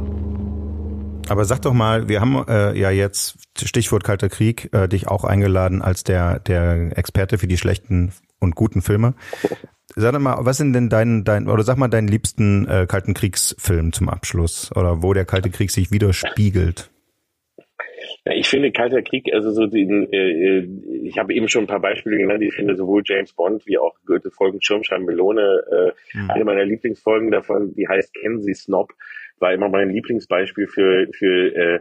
Aber 1.30 1.46
sag 1.46 1.62
doch 1.62 1.74
mal, 1.74 2.08
wir 2.08 2.22
haben 2.22 2.44
äh, 2.48 2.78
ja 2.78 2.92
jetzt 2.92 3.38
Stichwort 3.58 4.04
Kalter 4.04 4.30
Krieg 4.30 4.70
äh, 4.74 4.88
dich 4.88 5.08
auch 5.08 5.24
eingeladen 5.24 5.82
als 5.82 6.04
der 6.04 6.40
der 6.40 6.98
Experte 6.98 7.38
für 7.38 7.48
die 7.48 7.58
schlechten 7.58 8.14
und 8.40 8.56
guten 8.56 8.82
Filme. 8.82 9.16
Sag 9.96 10.14
doch 10.14 10.20
mal, 10.20 10.38
was 10.42 10.58
sind 10.58 10.74
denn 10.74 10.90
dein 10.90 11.24
dein 11.24 11.48
oder 11.48 11.64
sag 11.64 11.78
mal 11.78 11.88
deinen 11.88 12.08
liebsten 12.08 12.68
äh, 12.68 12.86
Kalten 12.88 13.14
Kriegsfilm 13.14 13.94
zum 13.94 14.10
Abschluss 14.10 14.72
oder 14.76 15.02
wo 15.02 15.14
der 15.14 15.26
Kalte 15.26 15.50
Krieg 15.50 15.72
sich 15.72 15.92
widerspiegelt? 15.92 16.92
Ja, 18.26 18.34
ich 18.34 18.48
finde 18.48 18.72
Kalter 18.72 19.04
Krieg, 19.04 19.32
also 19.34 19.52
so 19.52 19.68
den, 19.68 20.12
äh, 20.12 20.18
äh, 20.18 20.68
ich 21.04 21.18
habe 21.20 21.34
eben 21.34 21.48
schon 21.48 21.66
ein 21.66 21.68
paar 21.68 21.80
Beispiele 21.80 22.18
genannt, 22.18 22.42
ich 22.42 22.56
finde 22.56 22.76
sowohl 22.76 23.04
James 23.06 23.34
Bond 23.34 23.66
wie 23.68 23.78
auch 23.78 23.96
Goethe 24.06 24.32
Folgen 24.32 24.62
Schirmschein 24.62 25.06
Melone, 25.06 25.64
äh, 25.72 26.18
mhm. 26.18 26.32
eine 26.32 26.44
meiner 26.44 26.66
Lieblingsfolgen 26.66 27.30
davon, 27.30 27.74
die 27.76 27.88
heißt 27.88 28.14
Kennen 28.16 28.42
Sie 28.42 28.56
Snob, 28.56 28.94
war 29.39 29.54
immer 29.54 29.69
mein 29.69 29.89
Lieblingsbeispiel 29.89 30.67
für, 30.67 31.08
für 31.12 31.56
äh, 31.56 31.80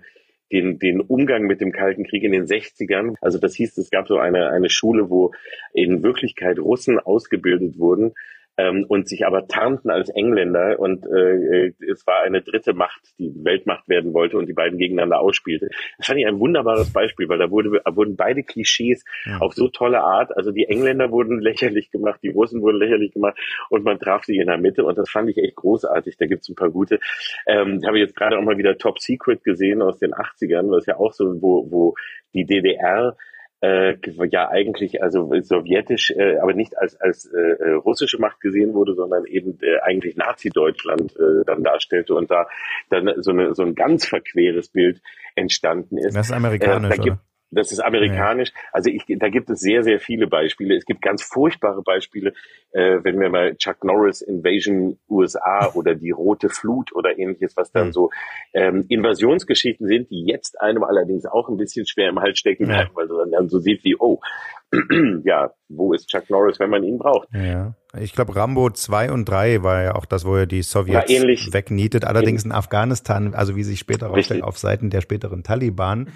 den, 0.53 0.79
den 0.79 1.01
Umgang 1.01 1.43
mit 1.43 1.61
dem 1.61 1.73
Kalten 1.73 2.05
Krieg 2.05 2.23
in 2.23 2.33
den 2.33 2.47
60ern. 2.47 3.17
Also 3.21 3.38
das 3.38 3.55
hieß, 3.55 3.77
es 3.79 3.90
gab 3.90 4.07
so 4.07 4.19
eine, 4.19 4.51
eine 4.51 4.71
Schule, 4.71 5.11
wo 5.11 5.33
in 5.73 6.03
Wirklichkeit 6.03 6.59
Russen 6.59 6.99
ausgebildet 6.99 7.79
wurden, 7.79 8.12
ähm, 8.57 8.85
und 8.88 9.09
sich 9.09 9.27
aber 9.27 9.47
tarnten 9.47 9.90
als 9.90 10.09
Engländer 10.11 10.79
und 10.79 11.05
äh, 11.07 11.73
es 11.90 12.07
war 12.07 12.23
eine 12.23 12.43
dritte 12.43 12.73
Macht, 12.73 13.01
die 13.19 13.33
Weltmacht 13.43 13.88
werden 13.88 14.14
wollte 14.14 14.38
und 14.38 14.47
die 14.47 14.53
beiden 14.53 14.79
gegeneinander 14.79 15.21
ausspielte. 15.21 15.69
Das 15.99 16.07
fand 16.07 16.21
ich 16.21 16.27
ein 16.27 16.38
wunderbares 16.38 16.93
Beispiel, 16.93 17.29
weil 17.29 17.38
da 17.38 17.51
wurde, 17.51 17.83
wurden 17.85 18.17
beide 18.17 18.43
Klischees 18.43 19.05
ja. 19.27 19.38
auf 19.38 19.55
so 19.55 19.69
tolle 19.69 20.03
Art, 20.03 20.37
also 20.37 20.51
die 20.51 20.67
Engländer 20.67 21.11
wurden 21.11 21.40
lächerlich 21.40 21.90
gemacht, 21.90 22.21
die 22.23 22.31
Russen 22.31 22.62
wurden 22.62 22.79
lächerlich 22.79 23.12
gemacht 23.12 23.38
und 23.71 23.85
man 23.85 23.99
traf 23.99 24.25
sie 24.25 24.37
in 24.37 24.47
der 24.47 24.59
Mitte 24.59 24.85
und 24.85 24.99
das 24.99 25.11
fand 25.11 25.31
ich 25.31 25.38
echt 25.38 25.57
großartig. 25.57 26.17
Da 26.17 26.27
gibt's 26.27 26.49
ein 26.49 26.55
paar 26.55 26.71
gute. 26.71 27.01
Ähm, 27.47 27.81
habe 27.87 27.99
ich 27.99 28.05
jetzt 28.05 28.17
gerade 28.17 28.38
auch 28.38 28.43
mal 28.43 28.59
wieder 28.59 28.79
Top 28.79 28.99
Secret 28.99 29.45
gesehen 29.45 29.83
aus 29.83 29.99
den 29.99 30.12
80ern, 30.12 30.71
was 30.71 30.87
ja 30.87 30.97
auch 30.97 31.12
so, 31.12 31.40
wo, 31.40 31.71
wo 31.71 31.95
die 32.35 32.45
DDR 32.45 33.17
äh, 33.61 33.95
ja 34.31 34.49
eigentlich 34.49 35.03
also 35.03 35.31
sowjetisch, 35.40 36.11
äh, 36.11 36.38
aber 36.38 36.55
nicht 36.55 36.77
als 36.79 37.01
als 37.01 37.27
äh, 37.27 37.38
äh, 37.38 37.73
russische 37.73 38.19
Macht 38.19 38.40
gesehen 38.40 38.75
wurde, 38.75 38.95
sondern 38.95 39.25
eben 39.27 39.59
äh, 39.62 39.81
eigentlich 39.83 40.17
Nazi-Deutschland 40.17 41.14
äh, 41.17 41.45
dann 41.47 41.62
darstellte 41.62 42.14
und 42.14 42.31
da 42.31 42.47
dann 42.90 43.11
so 43.23 43.31
eine 43.31 43.55
so 43.55 43.62
ein 43.62 43.75
ganz 43.75 44.07
verqueres 44.07 44.69
Bild 44.69 45.01
entstanden 45.35 45.99
ist. 45.99 46.17
Das 46.17 46.27
ist 46.27 46.33
amerikanisch. 46.33 46.99
Äh, 46.99 47.17
das 47.55 47.73
ist 47.73 47.81
amerikanisch. 47.81 48.51
Ja. 48.51 48.61
Also 48.73 48.90
ich, 48.90 49.05
da 49.09 49.29
gibt 49.29 49.51
es 49.51 49.61
sehr, 49.61 49.83
sehr 49.83 50.01
viele 50.01 50.27
Beispiele. 50.27 50.77
Es 50.77 50.85
gibt 50.85 51.03
ganz 51.03 51.23
furchtbare 51.23 51.83
Beispiele, 51.83 52.33
äh, 52.73 52.99
wenn 53.03 53.21
wir 53.21 53.31
mal 53.31 53.57
Chuck 53.57 53.85
Norris 53.85 54.23
Invasion 54.23 54.99
USA 55.09 55.71
oder 55.75 55.95
die 55.95 56.11
Rote 56.11 56.49
Flut 56.49 56.95
oder 56.95 57.19
ähnliches, 57.19 57.57
was 57.57 57.73
dann 57.73 57.88
mhm. 57.88 57.93
so 57.93 58.11
ähm, 58.53 58.85
Invasionsgeschichten 58.88 59.87
sind, 59.87 60.11
die 60.11 60.25
jetzt 60.27 60.61
einem 60.61 60.85
allerdings 60.85 61.27
auch 61.27 61.49
ein 61.49 61.57
bisschen 61.57 61.87
schwer 61.87 62.09
im 62.09 62.21
Hals 62.21 62.38
stecken 62.38 62.67
bleiben, 62.67 62.90
ja. 62.90 62.97
weil 62.97 63.07
man 63.07 63.31
dann 63.31 63.49
so 63.49 63.59
sieht 63.59 63.85
wie, 63.85 63.97
oh, 63.99 64.21
ja, 65.25 65.53
wo 65.69 65.93
ist 65.93 66.09
Chuck 66.09 66.29
Norris, 66.31 66.59
wenn 66.59 66.71
man 66.71 66.83
ihn 66.83 66.99
braucht? 66.99 67.29
Ja. 67.33 67.75
Ich 67.99 68.12
glaube, 68.12 68.35
Rambo 68.35 68.71
2 68.71 69.12
und 69.12 69.29
3 69.29 69.62
war 69.62 69.83
ja 69.83 69.95
auch 69.95 70.05
das, 70.05 70.25
wo 70.25 70.35
er 70.35 70.47
die 70.47 70.62
Sowjets 70.62 71.53
wegnietet. 71.53 72.05
Allerdings 72.05 72.45
in 72.45 72.51
Afghanistan, 72.51 73.35
also 73.35 73.55
wie 73.55 73.62
sich 73.62 73.79
später 73.79 74.09
rausstellt, 74.09 74.43
auf 74.43 74.59
Seiten 74.59 74.90
der 74.90 75.01
späteren 75.01 75.45
Taliban. 75.45 76.09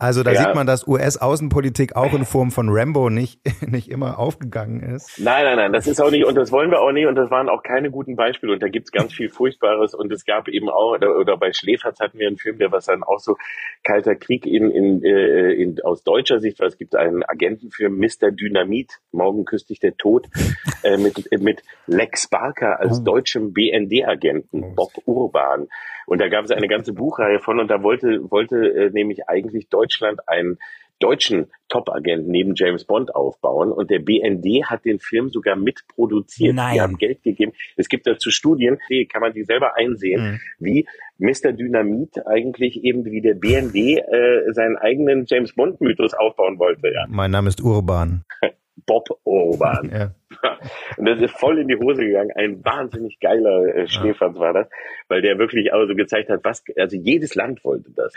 Also 0.00 0.22
da 0.22 0.32
ja. 0.32 0.44
sieht 0.44 0.54
man, 0.54 0.66
dass 0.66 0.88
US-Außenpolitik 0.88 1.94
auch 1.94 2.14
in 2.14 2.24
Form 2.24 2.50
von 2.50 2.68
Rambo 2.70 3.10
nicht, 3.10 3.38
nicht 3.68 3.90
immer 3.90 4.18
aufgegangen 4.18 4.80
ist. 4.80 5.20
Nein, 5.20 5.44
nein, 5.44 5.56
nein, 5.56 5.72
das 5.74 5.86
ist 5.86 6.00
auch 6.00 6.10
nicht 6.10 6.24
und 6.24 6.36
das 6.36 6.50
wollen 6.50 6.70
wir 6.70 6.80
auch 6.80 6.92
nicht 6.92 7.06
und 7.06 7.16
das 7.16 7.30
waren 7.30 7.50
auch 7.50 7.62
keine 7.62 7.90
guten 7.90 8.16
Beispiele 8.16 8.54
und 8.54 8.62
da 8.62 8.68
gibt's 8.68 8.92
ganz 8.92 9.12
viel 9.12 9.28
Furchtbares 9.28 9.94
und 9.94 10.10
es 10.10 10.24
gab 10.24 10.48
eben 10.48 10.70
auch, 10.70 10.94
oder, 10.94 11.16
oder 11.16 11.36
bei 11.36 11.52
Schläferz 11.52 12.00
hatten 12.00 12.18
wir 12.18 12.28
einen 12.28 12.38
Film, 12.38 12.58
der 12.58 12.72
was 12.72 12.86
dann 12.86 13.02
auch 13.02 13.18
so 13.18 13.36
kalter 13.84 14.16
Krieg 14.16 14.46
in, 14.46 14.70
in, 14.70 15.04
äh, 15.04 15.52
in, 15.52 15.76
aus 15.82 16.02
deutscher 16.02 16.40
Sicht, 16.40 16.60
weil 16.60 16.68
es 16.68 16.78
gibt 16.78 16.96
einen 16.96 17.22
Agentenfilm, 17.22 17.98
Mr. 17.98 18.30
Dynamit, 18.30 19.00
morgen 19.12 19.44
küsst 19.44 19.68
dich 19.68 19.80
der 19.80 19.98
Tod, 19.98 20.28
äh, 20.82 20.96
mit, 20.96 21.30
mit 21.40 21.62
Lex 21.86 22.26
Barker 22.26 22.80
als 22.80 23.00
oh. 23.00 23.04
deutschem 23.04 23.52
BND-Agenten, 23.52 24.64
oh. 24.64 24.74
Bob 24.74 24.92
Urban. 25.04 25.68
Und 26.10 26.20
da 26.20 26.28
gab 26.28 26.44
es 26.44 26.50
eine 26.50 26.66
ganze 26.66 26.92
Buchreihe 26.92 27.38
von 27.38 27.60
und 27.60 27.68
da 27.68 27.84
wollte, 27.84 28.28
wollte 28.32 28.56
äh, 28.56 28.90
nämlich 28.90 29.28
eigentlich 29.28 29.68
Deutschland 29.68 30.18
einen 30.28 30.58
deutschen 30.98 31.46
Top-Agent 31.68 32.26
neben 32.26 32.54
James 32.56 32.84
Bond 32.84 33.14
aufbauen 33.14 33.70
und 33.70 33.90
der 33.92 34.00
BND 34.00 34.64
hat 34.68 34.84
den 34.84 34.98
Film 34.98 35.30
sogar 35.30 35.54
mitproduziert. 35.54 36.56
Nein. 36.56 36.74
Die 36.74 36.80
haben 36.80 36.98
Geld 36.98 37.22
gegeben. 37.22 37.52
Es 37.76 37.88
gibt 37.88 38.08
dazu 38.08 38.32
Studien, 38.32 38.78
kann 39.08 39.20
man 39.20 39.32
die 39.32 39.44
selber 39.44 39.76
einsehen, 39.76 40.32
mhm. 40.32 40.40
wie 40.58 40.88
Mr. 41.18 41.52
Dynamit 41.52 42.26
eigentlich 42.26 42.82
eben 42.82 43.04
wie 43.04 43.20
der 43.20 43.34
BND 43.34 43.76
äh, 43.76 44.52
seinen 44.52 44.78
eigenen 44.78 45.26
James 45.28 45.54
Bond-Mythos 45.54 46.14
aufbauen 46.14 46.58
wollte. 46.58 46.88
Ja. 46.92 47.06
Mein 47.08 47.30
Name 47.30 47.48
ist 47.48 47.62
Urban. 47.62 48.24
Bob 48.90 49.20
Orban. 49.22 49.88
Ja. 49.92 50.14
Und 50.96 51.04
das 51.04 51.20
ist 51.20 51.38
voll 51.38 51.60
in 51.60 51.68
die 51.68 51.76
Hose 51.76 52.04
gegangen. 52.04 52.32
Ein 52.34 52.64
wahnsinnig 52.64 53.20
geiler 53.20 53.72
äh, 53.72 53.86
Schneefanz 53.86 54.36
war 54.36 54.52
das, 54.52 54.68
weil 55.06 55.22
der 55.22 55.38
wirklich 55.38 55.72
also 55.72 55.94
gezeigt 55.94 56.28
hat, 56.28 56.40
was, 56.42 56.64
also 56.76 56.96
jedes 56.96 57.36
Land 57.36 57.64
wollte 57.64 57.92
das. 57.94 58.12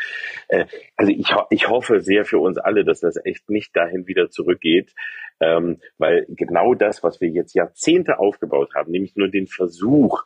Äh, 0.47 0.65
also 0.95 1.11
ich, 1.11 1.31
ich 1.51 1.69
hoffe 1.69 2.01
sehr 2.01 2.25
für 2.25 2.39
uns 2.39 2.57
alle, 2.57 2.83
dass 2.83 3.01
das 3.01 3.23
echt 3.23 3.51
nicht 3.51 3.75
dahin 3.75 4.07
wieder 4.07 4.31
zurückgeht, 4.31 4.95
ähm, 5.39 5.79
weil 5.99 6.25
genau 6.29 6.73
das, 6.73 7.03
was 7.03 7.21
wir 7.21 7.29
jetzt 7.29 7.53
Jahrzehnte 7.53 8.17
aufgebaut 8.17 8.73
haben, 8.73 8.91
nämlich 8.91 9.15
nur 9.15 9.27
den 9.27 9.45
Versuch, 9.45 10.23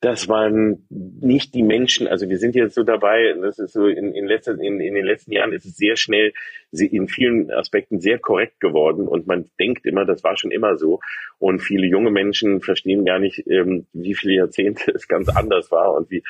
das 0.00 0.28
waren 0.28 0.86
nicht 0.88 1.54
die 1.54 1.62
Menschen, 1.62 2.08
also 2.08 2.28
wir 2.30 2.38
sind 2.38 2.54
jetzt 2.54 2.74
so 2.74 2.84
dabei, 2.84 3.34
das 3.42 3.58
ist 3.58 3.74
so 3.74 3.86
in, 3.86 4.14
in, 4.14 4.26
letzter, 4.26 4.52
in, 4.58 4.80
in 4.80 4.94
den 4.94 5.04
letzten 5.04 5.32
Jahren 5.32 5.52
ist 5.52 5.66
es 5.66 5.76
sehr 5.76 5.96
schnell 5.96 6.32
in 6.72 7.06
vielen 7.06 7.50
Aspekten 7.50 8.00
sehr 8.00 8.18
korrekt 8.18 8.60
geworden 8.60 9.06
und 9.06 9.26
man 9.26 9.50
denkt 9.58 9.84
immer, 9.84 10.06
das 10.06 10.24
war 10.24 10.38
schon 10.38 10.52
immer 10.52 10.76
so. 10.76 11.00
Und 11.38 11.60
viele 11.60 11.86
junge 11.86 12.10
Menschen 12.10 12.62
verstehen 12.62 13.04
gar 13.04 13.18
nicht, 13.18 13.46
ähm, 13.46 13.86
wie 13.92 14.14
viele 14.14 14.34
Jahrzehnte 14.34 14.90
es 14.94 15.06
ganz 15.06 15.28
anders 15.28 15.70
war 15.70 15.92
und 15.92 16.10
wie 16.10 16.22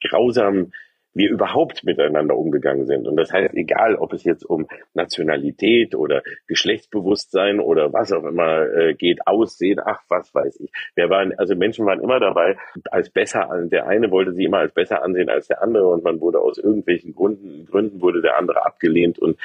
grausam 0.00 0.70
wir 1.16 1.30
überhaupt 1.30 1.82
miteinander 1.84 2.36
umgegangen 2.36 2.86
sind. 2.86 3.08
Und 3.08 3.16
das 3.16 3.32
heißt, 3.32 3.54
egal, 3.54 3.96
ob 3.96 4.12
es 4.12 4.24
jetzt 4.24 4.44
um 4.44 4.66
Nationalität 4.92 5.94
oder 5.94 6.22
Geschlechtsbewusstsein 6.46 7.58
oder 7.58 7.92
was 7.92 8.12
auch 8.12 8.24
immer 8.24 8.66
äh, 8.66 8.94
geht, 8.94 9.26
Aussehen, 9.26 9.80
ach, 9.82 10.02
was 10.08 10.34
weiß 10.34 10.60
ich. 10.60 10.70
Wir 10.94 11.08
waren, 11.08 11.32
also 11.38 11.54
Menschen 11.54 11.86
waren 11.86 12.00
immer 12.00 12.20
dabei, 12.20 12.58
als 12.90 13.08
besser, 13.08 13.48
der 13.64 13.86
eine 13.86 14.10
wollte 14.10 14.32
sie 14.32 14.44
immer 14.44 14.58
als 14.58 14.74
besser 14.74 15.02
ansehen 15.02 15.30
als 15.30 15.48
der 15.48 15.62
andere 15.62 15.88
und 15.88 16.04
man 16.04 16.20
wurde 16.20 16.40
aus 16.40 16.58
irgendwelchen 16.58 17.14
Gründen, 17.14 17.66
Gründen 17.66 18.02
wurde 18.02 18.20
der 18.20 18.36
andere 18.36 18.66
abgelehnt. 18.66 19.18
Und 19.18 19.38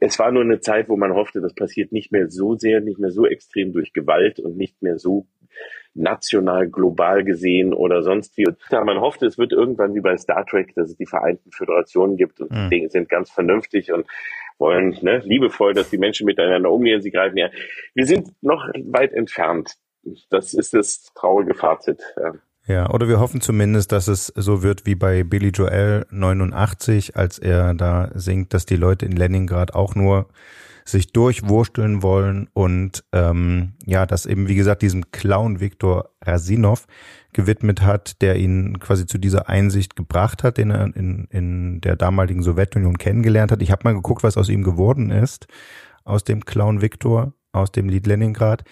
es 0.00 0.18
war 0.18 0.32
nur 0.32 0.42
eine 0.42 0.60
Zeit, 0.60 0.88
wo 0.88 0.96
man 0.96 1.14
hoffte, 1.14 1.40
das 1.40 1.54
passiert 1.54 1.92
nicht 1.92 2.10
mehr 2.10 2.28
so 2.28 2.56
sehr, 2.56 2.80
nicht 2.80 2.98
mehr 2.98 3.10
so 3.10 3.24
extrem 3.26 3.72
durch 3.72 3.92
Gewalt 3.92 4.40
und 4.40 4.56
nicht 4.56 4.82
mehr 4.82 4.98
so 4.98 5.26
national, 5.94 6.68
global 6.68 7.24
gesehen 7.24 7.72
oder 7.72 8.02
sonst 8.02 8.36
wie. 8.36 8.46
Und 8.46 8.58
man 8.70 9.00
hofft, 9.00 9.22
es 9.22 9.38
wird 9.38 9.52
irgendwann 9.52 9.94
wie 9.94 10.00
bei 10.00 10.16
Star 10.16 10.44
Trek, 10.44 10.74
dass 10.74 10.90
es 10.90 10.96
die 10.96 11.06
Vereinten 11.06 11.50
Föderationen 11.50 12.16
gibt 12.16 12.40
und 12.40 12.50
mhm. 12.50 12.70
die 12.70 12.88
sind 12.88 13.08
ganz 13.08 13.30
vernünftig 13.30 13.92
und 13.92 14.06
wollen 14.58 14.96
ne, 15.02 15.18
liebevoll, 15.24 15.74
dass 15.74 15.90
die 15.90 15.98
Menschen 15.98 16.26
miteinander 16.26 16.70
umgehen, 16.70 17.02
sie 17.02 17.10
greifen 17.10 17.36
ja. 17.36 17.48
Wir 17.94 18.06
sind 18.06 18.30
noch 18.42 18.68
weit 18.86 19.12
entfernt. 19.12 19.74
Das 20.30 20.54
ist 20.54 20.74
das 20.74 21.12
traurige 21.14 21.54
Fazit. 21.54 22.02
Ja. 22.16 22.34
Ja, 22.66 22.88
oder 22.90 23.08
wir 23.08 23.20
hoffen 23.20 23.42
zumindest, 23.42 23.92
dass 23.92 24.08
es 24.08 24.28
so 24.28 24.62
wird 24.62 24.86
wie 24.86 24.94
bei 24.94 25.22
Billy 25.22 25.48
Joel 25.48 26.06
89, 26.10 27.14
als 27.14 27.38
er 27.38 27.74
da 27.74 28.10
singt, 28.14 28.54
dass 28.54 28.64
die 28.64 28.76
Leute 28.76 29.04
in 29.04 29.12
Leningrad 29.12 29.74
auch 29.74 29.94
nur 29.94 30.28
sich 30.86 31.12
durchwursteln 31.12 32.02
wollen 32.02 32.48
und 32.52 33.04
ähm, 33.12 33.72
ja, 33.84 34.04
das 34.04 34.26
eben, 34.26 34.48
wie 34.48 34.54
gesagt, 34.54 34.82
diesem 34.82 35.10
Clown 35.10 35.60
Viktor 35.60 36.10
Rasinov 36.22 36.86
gewidmet 37.32 37.82
hat, 37.82 38.20
der 38.20 38.36
ihn 38.36 38.78
quasi 38.80 39.06
zu 39.06 39.18
dieser 39.18 39.48
Einsicht 39.48 39.96
gebracht 39.96 40.42
hat, 40.42 40.58
den 40.58 40.70
er 40.70 40.94
in, 40.94 41.26
in 41.30 41.80
der 41.80 41.96
damaligen 41.96 42.42
Sowjetunion 42.42 42.98
kennengelernt 42.98 43.50
hat. 43.50 43.62
Ich 43.62 43.70
habe 43.70 43.82
mal 43.84 43.94
geguckt, 43.94 44.22
was 44.22 44.36
aus 44.36 44.50
ihm 44.50 44.62
geworden 44.62 45.10
ist, 45.10 45.46
aus 46.04 46.22
dem 46.22 46.44
Clown 46.44 46.82
Viktor, 46.82 47.32
aus 47.52 47.72
dem 47.72 47.88
Lied 47.88 48.06
Leningrad. 48.06 48.64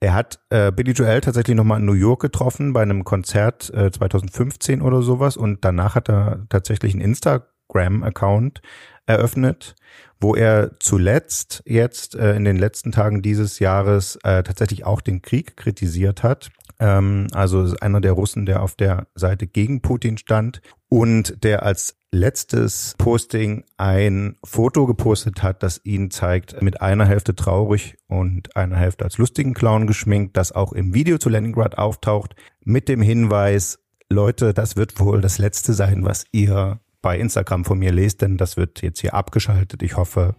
Er 0.00 0.12
hat 0.12 0.40
äh, 0.50 0.70
Billy 0.70 0.92
Joel 0.92 1.22
tatsächlich 1.22 1.56
nochmal 1.56 1.80
in 1.80 1.86
New 1.86 1.94
York 1.94 2.20
getroffen 2.20 2.74
bei 2.74 2.82
einem 2.82 3.04
Konzert 3.04 3.72
äh, 3.72 3.90
2015 3.90 4.82
oder 4.82 5.00
sowas 5.00 5.38
und 5.38 5.64
danach 5.64 5.94
hat 5.94 6.10
er 6.10 6.44
tatsächlich 6.50 6.92
einen 6.92 7.00
Instagram-Account 7.00 8.60
eröffnet, 9.06 9.74
wo 10.20 10.34
er 10.34 10.78
zuletzt 10.80 11.62
jetzt 11.66 12.14
äh, 12.14 12.34
in 12.36 12.44
den 12.44 12.56
letzten 12.56 12.92
Tagen 12.92 13.22
dieses 13.22 13.58
Jahres 13.58 14.16
äh, 14.24 14.42
tatsächlich 14.42 14.84
auch 14.84 15.00
den 15.00 15.22
Krieg 15.22 15.56
kritisiert 15.56 16.22
hat. 16.22 16.50
Ähm, 16.78 17.26
also 17.32 17.74
einer 17.80 18.00
der 18.00 18.12
Russen, 18.12 18.46
der 18.46 18.62
auf 18.62 18.74
der 18.74 19.06
Seite 19.14 19.46
gegen 19.46 19.82
Putin 19.82 20.18
stand 20.18 20.60
und 20.88 21.44
der 21.44 21.62
als 21.64 21.96
letztes 22.14 22.94
Posting 22.98 23.64
ein 23.76 24.36
Foto 24.44 24.86
gepostet 24.86 25.42
hat, 25.42 25.62
das 25.62 25.80
ihn 25.84 26.10
zeigt 26.10 26.62
mit 26.62 26.80
einer 26.80 27.06
Hälfte 27.06 27.34
traurig 27.34 27.96
und 28.06 28.56
einer 28.56 28.76
Hälfte 28.76 29.04
als 29.04 29.18
lustigen 29.18 29.52
Clown 29.52 29.86
geschminkt, 29.86 30.36
das 30.36 30.52
auch 30.52 30.72
im 30.72 30.94
Video 30.94 31.18
zu 31.18 31.28
Leningrad 31.28 31.76
auftaucht, 31.76 32.36
mit 32.64 32.88
dem 32.88 33.02
Hinweis, 33.02 33.80
Leute, 34.08 34.54
das 34.54 34.76
wird 34.76 35.00
wohl 35.00 35.20
das 35.20 35.38
letzte 35.38 35.72
sein, 35.72 36.04
was 36.04 36.24
ihr 36.30 36.80
bei 37.04 37.18
Instagram 37.18 37.66
von 37.66 37.78
mir 37.78 37.92
lest, 37.92 38.22
denn 38.22 38.38
das 38.38 38.56
wird 38.56 38.80
jetzt 38.80 39.00
hier 39.00 39.12
abgeschaltet. 39.12 39.82
Ich 39.82 39.98
hoffe, 39.98 40.34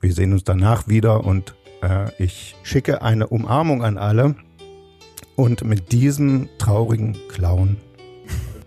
wir 0.00 0.10
sehen 0.14 0.32
uns 0.32 0.42
danach 0.42 0.88
wieder 0.88 1.22
und 1.22 1.54
äh, 1.82 2.10
ich 2.18 2.56
schicke 2.62 3.02
eine 3.02 3.26
Umarmung 3.26 3.84
an 3.84 3.98
alle. 3.98 4.34
Und 5.36 5.64
mit 5.64 5.92
diesem 5.92 6.48
traurigen 6.56 7.14
Clown 7.28 7.76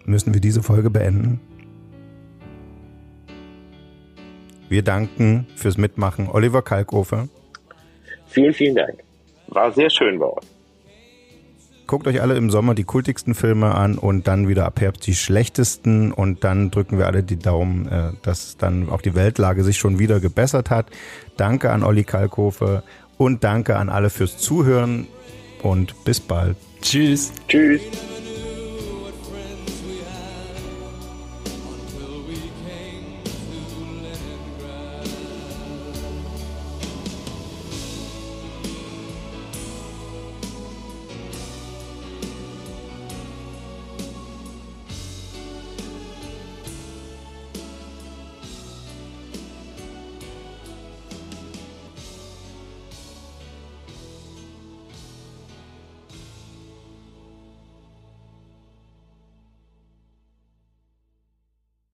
müssen 0.05 0.35
wir 0.35 0.39
diese 0.39 0.61
Folge 0.61 0.91
beenden. 0.91 1.41
Wir 4.69 4.83
danken 4.83 5.47
fürs 5.55 5.79
Mitmachen 5.79 6.29
Oliver 6.29 6.61
Kalkofe. 6.61 7.27
Vielen, 8.27 8.53
vielen 8.53 8.75
Dank. 8.75 9.03
War 9.47 9.71
sehr 9.71 9.89
schön 9.89 10.19
bei 10.19 10.27
euch. 10.27 10.45
Guckt 11.91 12.07
euch 12.07 12.21
alle 12.21 12.37
im 12.37 12.49
Sommer 12.49 12.73
die 12.73 12.85
kultigsten 12.85 13.35
Filme 13.35 13.75
an 13.75 13.97
und 13.97 14.25
dann 14.25 14.47
wieder 14.47 14.65
ab 14.65 14.79
Herbst 14.79 15.05
die 15.07 15.13
schlechtesten 15.13 16.13
und 16.13 16.45
dann 16.45 16.71
drücken 16.71 16.97
wir 16.97 17.05
alle 17.05 17.21
die 17.21 17.35
Daumen, 17.35 17.85
äh, 17.89 18.13
dass 18.21 18.55
dann 18.55 18.87
auch 18.87 19.01
die 19.01 19.13
Weltlage 19.13 19.65
sich 19.65 19.77
schon 19.77 19.99
wieder 19.99 20.21
gebessert 20.21 20.69
hat. 20.69 20.85
Danke 21.35 21.69
an 21.69 21.83
Olli 21.83 22.05
Kalkofe 22.05 22.83
und 23.17 23.43
danke 23.43 23.75
an 23.75 23.89
alle 23.89 24.09
fürs 24.09 24.37
Zuhören 24.37 25.05
und 25.63 26.05
bis 26.05 26.21
bald. 26.21 26.55
Tschüss. 26.81 27.33
Tschüss. 27.49 27.81